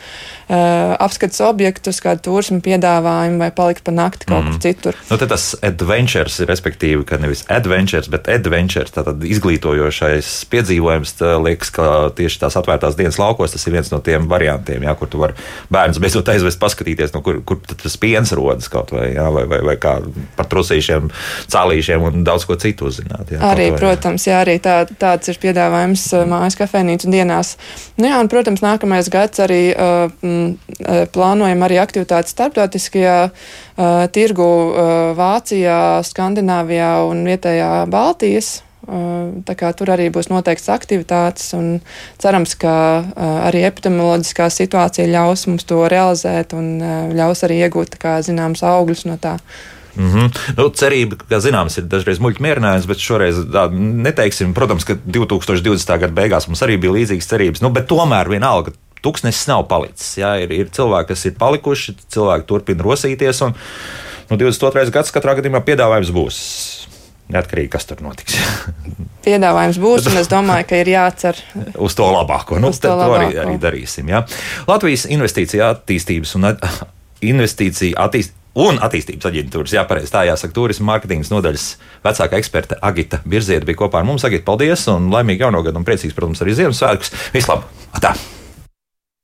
[0.51, 4.51] apskates objektus, kādu turismu piedāvājumu vai palīdzību palikt pa nakti kaut mm.
[4.51, 4.97] kur citur.
[5.11, 11.87] Nu, tas adventures, respektīvi, ka nevis adventures, bet adventures, tātad izglītojošais piedzīvojums, tā liekas, ka
[12.17, 15.37] tieši tās atvērtās dienas laukos tas ir viens no tiem variantiem, jā, kur tu vari
[15.71, 19.61] bērnus beidzot aizvest paskatīties, no kur, kur tas piens rodas kaut vai, jā, vai, vai,
[19.71, 19.99] vai kā
[20.39, 21.11] par trusīšiem,
[21.53, 23.31] cālīšiem un daudz ko citu uzzināt.
[23.31, 26.35] Jā, arī, vai, protams, jā, arī tā, tāds ir piedāvājums mm.
[26.35, 27.55] mājas kafejnīcu dienās.
[28.01, 30.55] Nu, jā, un, protams, nākamais gads arī uh, m,
[31.15, 33.59] plānojam arī aktivitātes starptautiskajā uh,
[34.13, 34.89] tirgu uh,
[35.19, 38.61] Vācijā, Skandināvijā un vietējā Baltijas.
[38.91, 39.45] Uh,
[39.77, 41.83] tur arī būs noteikts aktivitātes, un
[42.19, 48.01] cerams, ka uh, arī epidemioloģiskā situācija ļaus mums to realizēt un uh, ļaus arī iegūt
[48.01, 49.37] kā, zināms augļus no tā.
[49.97, 50.39] Mm -hmm.
[50.57, 54.55] nu, cerība, kā zināms, ir dažreiz muļķi mierinājums, bet šoreiz tā neteiksim.
[54.55, 55.99] Protams, ka 2020.
[55.99, 58.73] gada beigās mums arī bija līdzīgas cerības, nu, bet tomēr vienalga
[59.05, 60.15] tūkstnesis nav palicis.
[60.21, 63.43] Jā, ir, ir cilvēki, kas ir palikuši, cilvēki turpina rosīties.
[63.47, 63.57] Un,
[64.31, 64.91] nu, 22.
[64.95, 66.41] gads katrā gadījumā piedāvājums būs.
[67.31, 68.39] Neatkarīgi, kas tur notiks.
[69.27, 71.39] Piedāvājums būs, un es domāju, ka ir jācer
[71.87, 72.59] uz to labāko.
[72.63, 73.15] Nu, to, labāko.
[73.15, 74.11] to arī, arī darīsim.
[74.11, 74.25] Jā.
[74.71, 76.53] Latvijas investīcija attīstības un
[77.21, 78.37] investīcija attīstības.
[78.61, 81.67] Un attīstības aģentūras, jā, pareizi tā jāsaka, turisma mārketingas nodaļas
[82.03, 84.27] vecākā eksperte Agita Birzieta bija kopā ar mums.
[84.27, 87.15] Agita, paldies un laimīgi jauno gadu un priecīgs, protams, arī Ziemassvētkus.
[87.39, 88.19] Vislabāk!